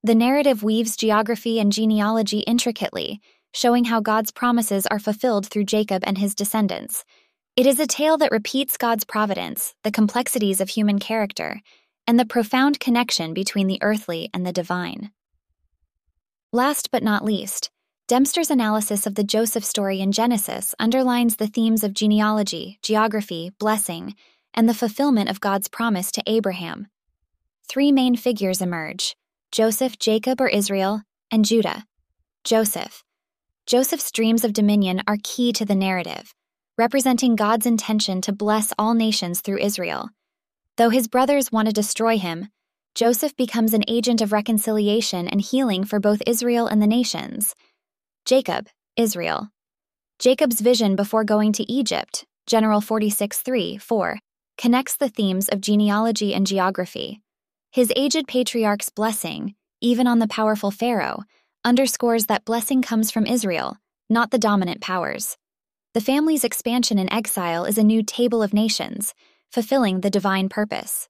The 0.02 0.14
narrative 0.14 0.62
weaves 0.62 0.96
geography 0.96 1.58
and 1.58 1.72
genealogy 1.72 2.40
intricately, 2.40 3.20
showing 3.52 3.84
how 3.84 4.00
God's 4.00 4.30
promises 4.30 4.86
are 4.86 4.98
fulfilled 4.98 5.46
through 5.46 5.64
Jacob 5.64 6.02
and 6.06 6.18
his 6.18 6.34
descendants 6.34 7.04
it 7.58 7.66
is 7.66 7.80
a 7.80 7.88
tale 7.88 8.16
that 8.18 8.30
repeats 8.30 8.76
God's 8.76 9.02
providence, 9.02 9.74
the 9.82 9.90
complexities 9.90 10.60
of 10.60 10.68
human 10.68 11.00
character, 11.00 11.60
and 12.06 12.16
the 12.16 12.24
profound 12.24 12.78
connection 12.78 13.34
between 13.34 13.66
the 13.66 13.82
earthly 13.82 14.30
and 14.32 14.46
the 14.46 14.52
divine. 14.52 15.10
Last 16.52 16.92
but 16.92 17.02
not 17.02 17.24
least, 17.24 17.72
Dempster's 18.06 18.52
analysis 18.52 19.08
of 19.08 19.16
the 19.16 19.24
Joseph 19.24 19.64
story 19.64 19.98
in 19.98 20.12
Genesis 20.12 20.72
underlines 20.78 21.34
the 21.34 21.48
themes 21.48 21.82
of 21.82 21.94
genealogy, 21.94 22.78
geography, 22.80 23.50
blessing, 23.58 24.14
and 24.54 24.68
the 24.68 24.72
fulfillment 24.72 25.28
of 25.28 25.40
God's 25.40 25.66
promise 25.66 26.12
to 26.12 26.22
Abraham. 26.28 26.86
Three 27.68 27.90
main 27.90 28.14
figures 28.14 28.62
emerge 28.62 29.16
Joseph, 29.52 29.98
Jacob, 29.98 30.40
or 30.40 30.48
Israel, 30.48 31.02
and 31.30 31.44
Judah. 31.44 31.84
Joseph. 32.44 33.04
Joseph's 33.66 34.10
dreams 34.12 34.44
of 34.44 34.52
dominion 34.52 35.02
are 35.06 35.18
key 35.22 35.52
to 35.52 35.64
the 35.64 35.74
narrative 35.74 36.34
representing 36.78 37.34
God's 37.34 37.66
intention 37.66 38.20
to 38.22 38.32
bless 38.32 38.72
all 38.78 38.94
nations 38.94 39.40
through 39.40 39.58
Israel. 39.58 40.10
Though 40.76 40.90
his 40.90 41.08
brothers 41.08 41.50
want 41.50 41.66
to 41.66 41.72
destroy 41.74 42.18
him, 42.18 42.48
Joseph 42.94 43.36
becomes 43.36 43.74
an 43.74 43.82
agent 43.88 44.20
of 44.20 44.32
reconciliation 44.32 45.26
and 45.26 45.40
healing 45.40 45.84
for 45.84 45.98
both 45.98 46.22
Israel 46.26 46.68
and 46.68 46.80
the 46.80 46.86
nations. 46.86 47.54
Jacob, 48.24 48.68
Israel. 48.96 49.48
Jacob's 50.20 50.60
vision 50.60 50.94
before 50.94 51.24
going 51.24 51.52
to 51.52 51.70
Egypt, 51.70 52.24
General 52.46 52.80
46 52.80 53.40
3 53.40 53.76
4, 53.76 54.18
connects 54.56 54.96
the 54.96 55.08
themes 55.08 55.48
of 55.48 55.60
genealogy 55.60 56.32
and 56.32 56.46
geography. 56.46 57.22
His 57.70 57.92
aged 57.96 58.26
patriarch's 58.26 58.88
blessing, 58.88 59.54
even 59.80 60.06
on 60.06 60.18
the 60.18 60.28
powerful 60.28 60.70
Pharaoh, 60.70 61.24
underscores 61.64 62.26
that 62.26 62.44
blessing 62.44 62.82
comes 62.82 63.10
from 63.10 63.26
Israel, 63.26 63.76
not 64.08 64.30
the 64.30 64.38
dominant 64.38 64.80
powers. 64.80 65.36
The 65.94 66.00
family's 66.00 66.44
expansion 66.44 66.98
in 66.98 67.12
exile 67.12 67.64
is 67.64 67.78
a 67.78 67.82
new 67.82 68.02
table 68.02 68.42
of 68.42 68.54
nations, 68.54 69.14
fulfilling 69.50 70.00
the 70.00 70.10
divine 70.10 70.48
purpose. 70.48 71.08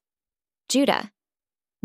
Judah. 0.67 1.11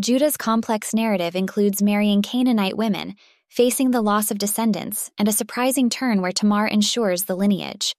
Judah's 0.00 0.36
complex 0.36 0.92
narrative 0.92 1.36
includes 1.36 1.82
marrying 1.82 2.20
Canaanite 2.20 2.76
women, 2.76 3.14
facing 3.48 3.92
the 3.92 4.02
loss 4.02 4.32
of 4.32 4.38
descendants, 4.38 5.12
and 5.16 5.28
a 5.28 5.32
surprising 5.32 5.88
turn 5.88 6.20
where 6.20 6.32
Tamar 6.32 6.66
ensures 6.66 7.24
the 7.24 7.36
lineage. 7.36 7.94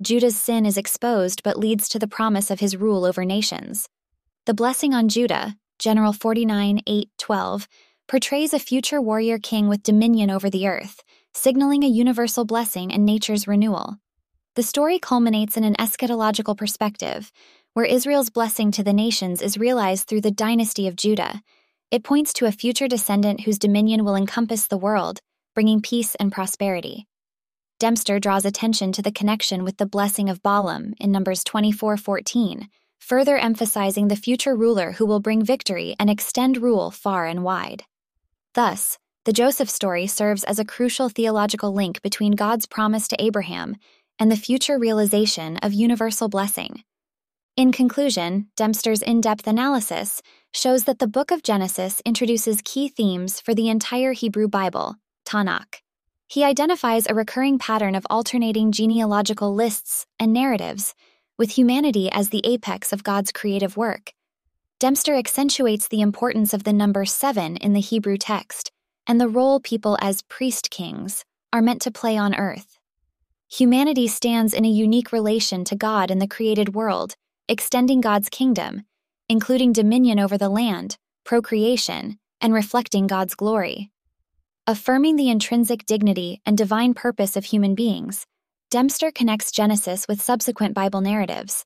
Judah's 0.00 0.36
sin 0.36 0.64
is 0.64 0.78
exposed 0.78 1.42
but 1.42 1.58
leads 1.58 1.88
to 1.90 1.98
the 1.98 2.08
promise 2.08 2.50
of 2.50 2.60
his 2.60 2.76
rule 2.76 3.04
over 3.04 3.24
nations. 3.24 3.88
The 4.46 4.54
blessing 4.54 4.94
on 4.94 5.08
Judah, 5.08 5.56
General 5.78 6.12
49 6.12 6.80
8 6.86 7.10
12, 7.18 7.68
portrays 8.08 8.54
a 8.54 8.58
future 8.58 9.00
warrior 9.00 9.38
king 9.38 9.68
with 9.68 9.82
dominion 9.82 10.30
over 10.30 10.48
the 10.48 10.66
earth, 10.66 11.02
signaling 11.34 11.84
a 11.84 11.88
universal 11.88 12.44
blessing 12.44 12.92
and 12.92 13.04
nature's 13.04 13.46
renewal. 13.46 13.96
The 14.54 14.62
story 14.62 14.98
culminates 14.98 15.56
in 15.56 15.64
an 15.64 15.74
eschatological 15.74 16.56
perspective, 16.56 17.30
where 17.74 17.84
Israel's 17.84 18.30
blessing 18.30 18.70
to 18.72 18.82
the 18.82 18.94
nations 18.94 19.42
is 19.42 19.58
realized 19.58 20.08
through 20.08 20.22
the 20.22 20.30
dynasty 20.30 20.88
of 20.88 20.96
Judah. 20.96 21.42
It 21.90 22.04
points 22.04 22.32
to 22.34 22.46
a 22.46 22.52
future 22.52 22.88
descendant 22.88 23.42
whose 23.42 23.58
dominion 23.58 24.02
will 24.02 24.16
encompass 24.16 24.66
the 24.66 24.78
world, 24.78 25.20
bringing 25.54 25.82
peace 25.82 26.14
and 26.14 26.32
prosperity. 26.32 27.06
Dempster 27.78 28.18
draws 28.18 28.46
attention 28.46 28.92
to 28.92 29.02
the 29.02 29.12
connection 29.12 29.62
with 29.62 29.76
the 29.76 29.84
blessing 29.84 30.30
of 30.30 30.42
Balaam 30.42 30.94
in 30.98 31.12
Numbers 31.12 31.44
24:14, 31.44 32.70
further 32.98 33.36
emphasizing 33.36 34.08
the 34.08 34.16
future 34.16 34.54
ruler 34.54 34.92
who 34.92 35.06
will 35.06 35.20
bring 35.20 35.44
victory 35.44 35.94
and 35.98 36.10
extend 36.10 36.58
rule 36.58 36.90
far 36.90 37.26
and 37.26 37.44
wide. 37.44 37.84
Thus, 38.54 38.98
the 39.24 39.32
Joseph 39.32 39.68
story 39.68 40.06
serves 40.06 40.44
as 40.44 40.58
a 40.58 40.64
crucial 40.64 41.08
theological 41.08 41.72
link 41.72 42.00
between 42.02 42.32
God's 42.32 42.66
promise 42.66 43.08
to 43.08 43.22
Abraham 43.22 43.76
and 44.18 44.30
the 44.30 44.36
future 44.36 44.78
realization 44.78 45.56
of 45.58 45.72
universal 45.72 46.28
blessing. 46.28 46.84
In 47.56 47.72
conclusion, 47.72 48.48
Dempster's 48.54 49.02
in 49.02 49.20
depth 49.20 49.46
analysis 49.46 50.22
shows 50.52 50.84
that 50.84 50.98
the 50.98 51.08
book 51.08 51.30
of 51.30 51.42
Genesis 51.42 52.02
introduces 52.04 52.60
key 52.62 52.88
themes 52.88 53.40
for 53.40 53.54
the 53.54 53.68
entire 53.68 54.12
Hebrew 54.12 54.46
Bible, 54.46 54.96
Tanakh. 55.24 55.80
He 56.28 56.44
identifies 56.44 57.06
a 57.06 57.14
recurring 57.14 57.58
pattern 57.58 57.94
of 57.94 58.06
alternating 58.10 58.72
genealogical 58.72 59.54
lists 59.54 60.06
and 60.18 60.32
narratives, 60.32 60.94
with 61.38 61.50
humanity 61.50 62.10
as 62.10 62.30
the 62.30 62.42
apex 62.44 62.92
of 62.92 63.04
God's 63.04 63.32
creative 63.32 63.76
work. 63.76 64.12
Dempster 64.78 65.14
accentuates 65.14 65.88
the 65.88 66.00
importance 66.00 66.52
of 66.52 66.64
the 66.64 66.72
number 66.72 67.04
seven 67.04 67.56
in 67.56 67.72
the 67.72 67.80
Hebrew 67.80 68.16
text 68.18 68.70
and 69.06 69.20
the 69.20 69.28
role 69.28 69.60
people 69.60 69.96
as 70.00 70.22
priest 70.22 70.70
kings 70.70 71.24
are 71.52 71.62
meant 71.62 71.80
to 71.82 71.90
play 71.90 72.16
on 72.16 72.34
earth. 72.34 72.78
Humanity 73.48 74.08
stands 74.08 74.52
in 74.52 74.64
a 74.64 74.68
unique 74.68 75.12
relation 75.12 75.64
to 75.64 75.76
God 75.76 76.10
in 76.10 76.18
the 76.18 76.26
created 76.26 76.74
world, 76.74 77.14
extending 77.48 78.00
God's 78.00 78.28
kingdom, 78.28 78.82
including 79.28 79.72
dominion 79.72 80.18
over 80.18 80.36
the 80.36 80.48
land, 80.48 80.98
procreation, 81.24 82.18
and 82.40 82.52
reflecting 82.52 83.06
God's 83.06 83.34
glory. 83.34 83.90
Affirming 84.66 85.14
the 85.14 85.30
intrinsic 85.30 85.86
dignity 85.86 86.42
and 86.44 86.58
divine 86.58 86.92
purpose 86.92 87.36
of 87.36 87.44
human 87.44 87.74
beings, 87.76 88.26
Dempster 88.76 89.10
connects 89.10 89.50
Genesis 89.52 90.06
with 90.06 90.20
subsequent 90.20 90.74
Bible 90.74 91.00
narratives. 91.00 91.64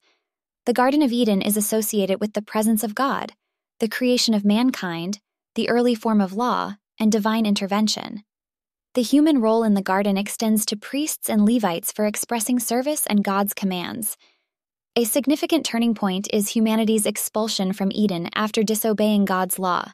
The 0.64 0.72
Garden 0.72 1.02
of 1.02 1.10
Eden 1.10 1.42
is 1.42 1.56
associated 1.56 2.20
with 2.20 2.34
the 2.34 2.40
presence 2.40 2.84
of 2.84 2.94
God, 2.94 3.32
the 3.80 3.88
creation 3.88 4.32
of 4.32 4.44
mankind, 4.44 5.18
the 5.56 5.68
early 5.68 5.96
form 5.96 6.20
of 6.20 6.34
law, 6.34 6.76
and 7.00 7.10
divine 7.10 7.46
intervention. 7.46 8.22
The 8.94 9.02
human 9.02 9.40
role 9.40 9.64
in 9.64 9.74
the 9.74 9.82
garden 9.82 10.16
extends 10.16 10.64
to 10.66 10.76
priests 10.76 11.28
and 11.28 11.44
Levites 11.44 11.90
for 11.90 12.06
expressing 12.06 12.60
service 12.60 13.08
and 13.08 13.24
God's 13.24 13.54
commands. 13.54 14.16
A 14.94 15.02
significant 15.02 15.66
turning 15.66 15.96
point 15.96 16.28
is 16.32 16.50
humanity's 16.50 17.06
expulsion 17.06 17.72
from 17.72 17.90
Eden 17.90 18.28
after 18.36 18.62
disobeying 18.62 19.24
God's 19.24 19.58
law. 19.58 19.90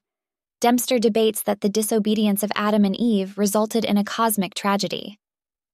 Dempster 0.60 0.98
debates 0.98 1.42
that 1.44 1.62
the 1.62 1.70
disobedience 1.70 2.42
of 2.42 2.52
Adam 2.54 2.84
and 2.84 2.94
Eve 2.94 3.38
resulted 3.38 3.86
in 3.86 3.96
a 3.96 4.04
cosmic 4.04 4.52
tragedy. 4.52 5.18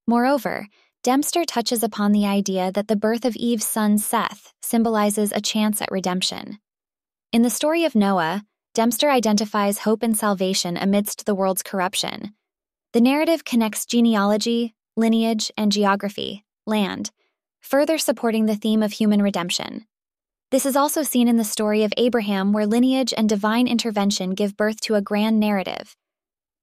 Moreover, 0.06 0.68
Dempster 1.02 1.44
touches 1.44 1.82
upon 1.82 2.12
the 2.12 2.26
idea 2.26 2.70
that 2.70 2.86
the 2.86 2.94
birth 2.94 3.24
of 3.24 3.34
Eve's 3.34 3.66
son 3.66 3.98
Seth 3.98 4.54
symbolizes 4.62 5.32
a 5.32 5.40
chance 5.40 5.82
at 5.82 5.90
redemption. 5.90 6.60
In 7.32 7.42
the 7.42 7.50
story 7.50 7.84
of 7.84 7.96
Noah, 7.96 8.44
Dempster 8.72 9.10
identifies 9.10 9.78
hope 9.78 10.04
and 10.04 10.16
salvation 10.16 10.76
amidst 10.76 11.26
the 11.26 11.34
world's 11.34 11.64
corruption. 11.64 12.34
The 12.92 13.00
narrative 13.00 13.44
connects 13.44 13.84
genealogy, 13.84 14.76
lineage, 14.96 15.50
and 15.56 15.72
geography, 15.72 16.44
land, 16.66 17.10
further 17.58 17.98
supporting 17.98 18.46
the 18.46 18.54
theme 18.54 18.84
of 18.84 18.92
human 18.92 19.22
redemption. 19.22 19.86
This 20.52 20.64
is 20.64 20.76
also 20.76 21.02
seen 21.02 21.26
in 21.26 21.36
the 21.36 21.42
story 21.42 21.82
of 21.82 21.92
Abraham, 21.96 22.52
where 22.52 22.64
lineage 22.64 23.12
and 23.16 23.28
divine 23.28 23.66
intervention 23.66 24.34
give 24.34 24.56
birth 24.56 24.80
to 24.82 24.94
a 24.94 25.02
grand 25.02 25.40
narrative. 25.40 25.96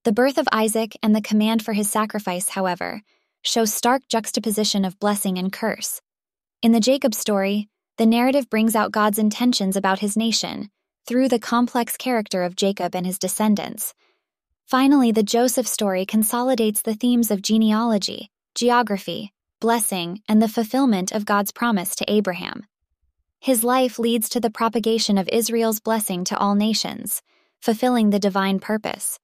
The 0.06 0.14
birth 0.14 0.38
of 0.38 0.48
Isaac 0.54 0.96
and 1.04 1.14
the 1.14 1.22
command 1.22 1.66
for 1.66 1.74
his 1.74 1.92
sacrifice, 1.92 2.48
however, 2.48 3.02
show 3.44 3.66
stark 3.66 4.02
juxtaposition 4.10 4.86
of 4.86 5.00
blessing 5.00 5.38
and 5.38 5.52
curse. 5.52 6.02
In 6.62 6.72
the 6.72 6.80
Jacob 6.80 7.14
story, 7.14 7.70
the 7.98 8.06
narrative 8.06 8.50
brings 8.50 8.76
out 8.76 8.92
God's 8.92 9.20
intentions 9.20 9.76
about 9.76 10.00
his 10.00 10.18
nation 10.18 10.70
through 11.06 11.30
the 11.30 11.40
complex 11.40 11.98
character 11.98 12.44
of 12.44 12.56
Jacob 12.56 12.96
and 12.96 13.06
his 13.06 13.18
descendants. 13.18 13.94
Finally, 14.66 15.12
the 15.12 15.24
Joseph 15.24 15.68
story 15.68 16.06
consolidates 16.06 16.82
the 16.82 16.94
themes 16.94 17.32
of 17.32 17.42
genealogy, 17.42 18.30
geography, 18.56 19.34
blessing, 19.60 20.22
and 20.28 20.42
the 20.42 20.48
fulfillment 20.48 21.12
of 21.12 21.26
God's 21.26 21.52
promise 21.52 21.96
to 21.96 22.06
Abraham. 22.12 22.66
His 23.40 23.64
life 23.64 23.98
leads 23.98 24.30
to 24.30 24.40
the 24.40 24.50
propagation 24.50 25.18
of 25.18 25.28
Israel's 25.30 25.80
blessing 25.80 26.24
to 26.26 26.38
all 26.38 26.56
nations, 26.56 27.22
fulfilling 27.62 28.10
the 28.10 28.20
divine 28.20 28.60
purpose. 28.60 29.18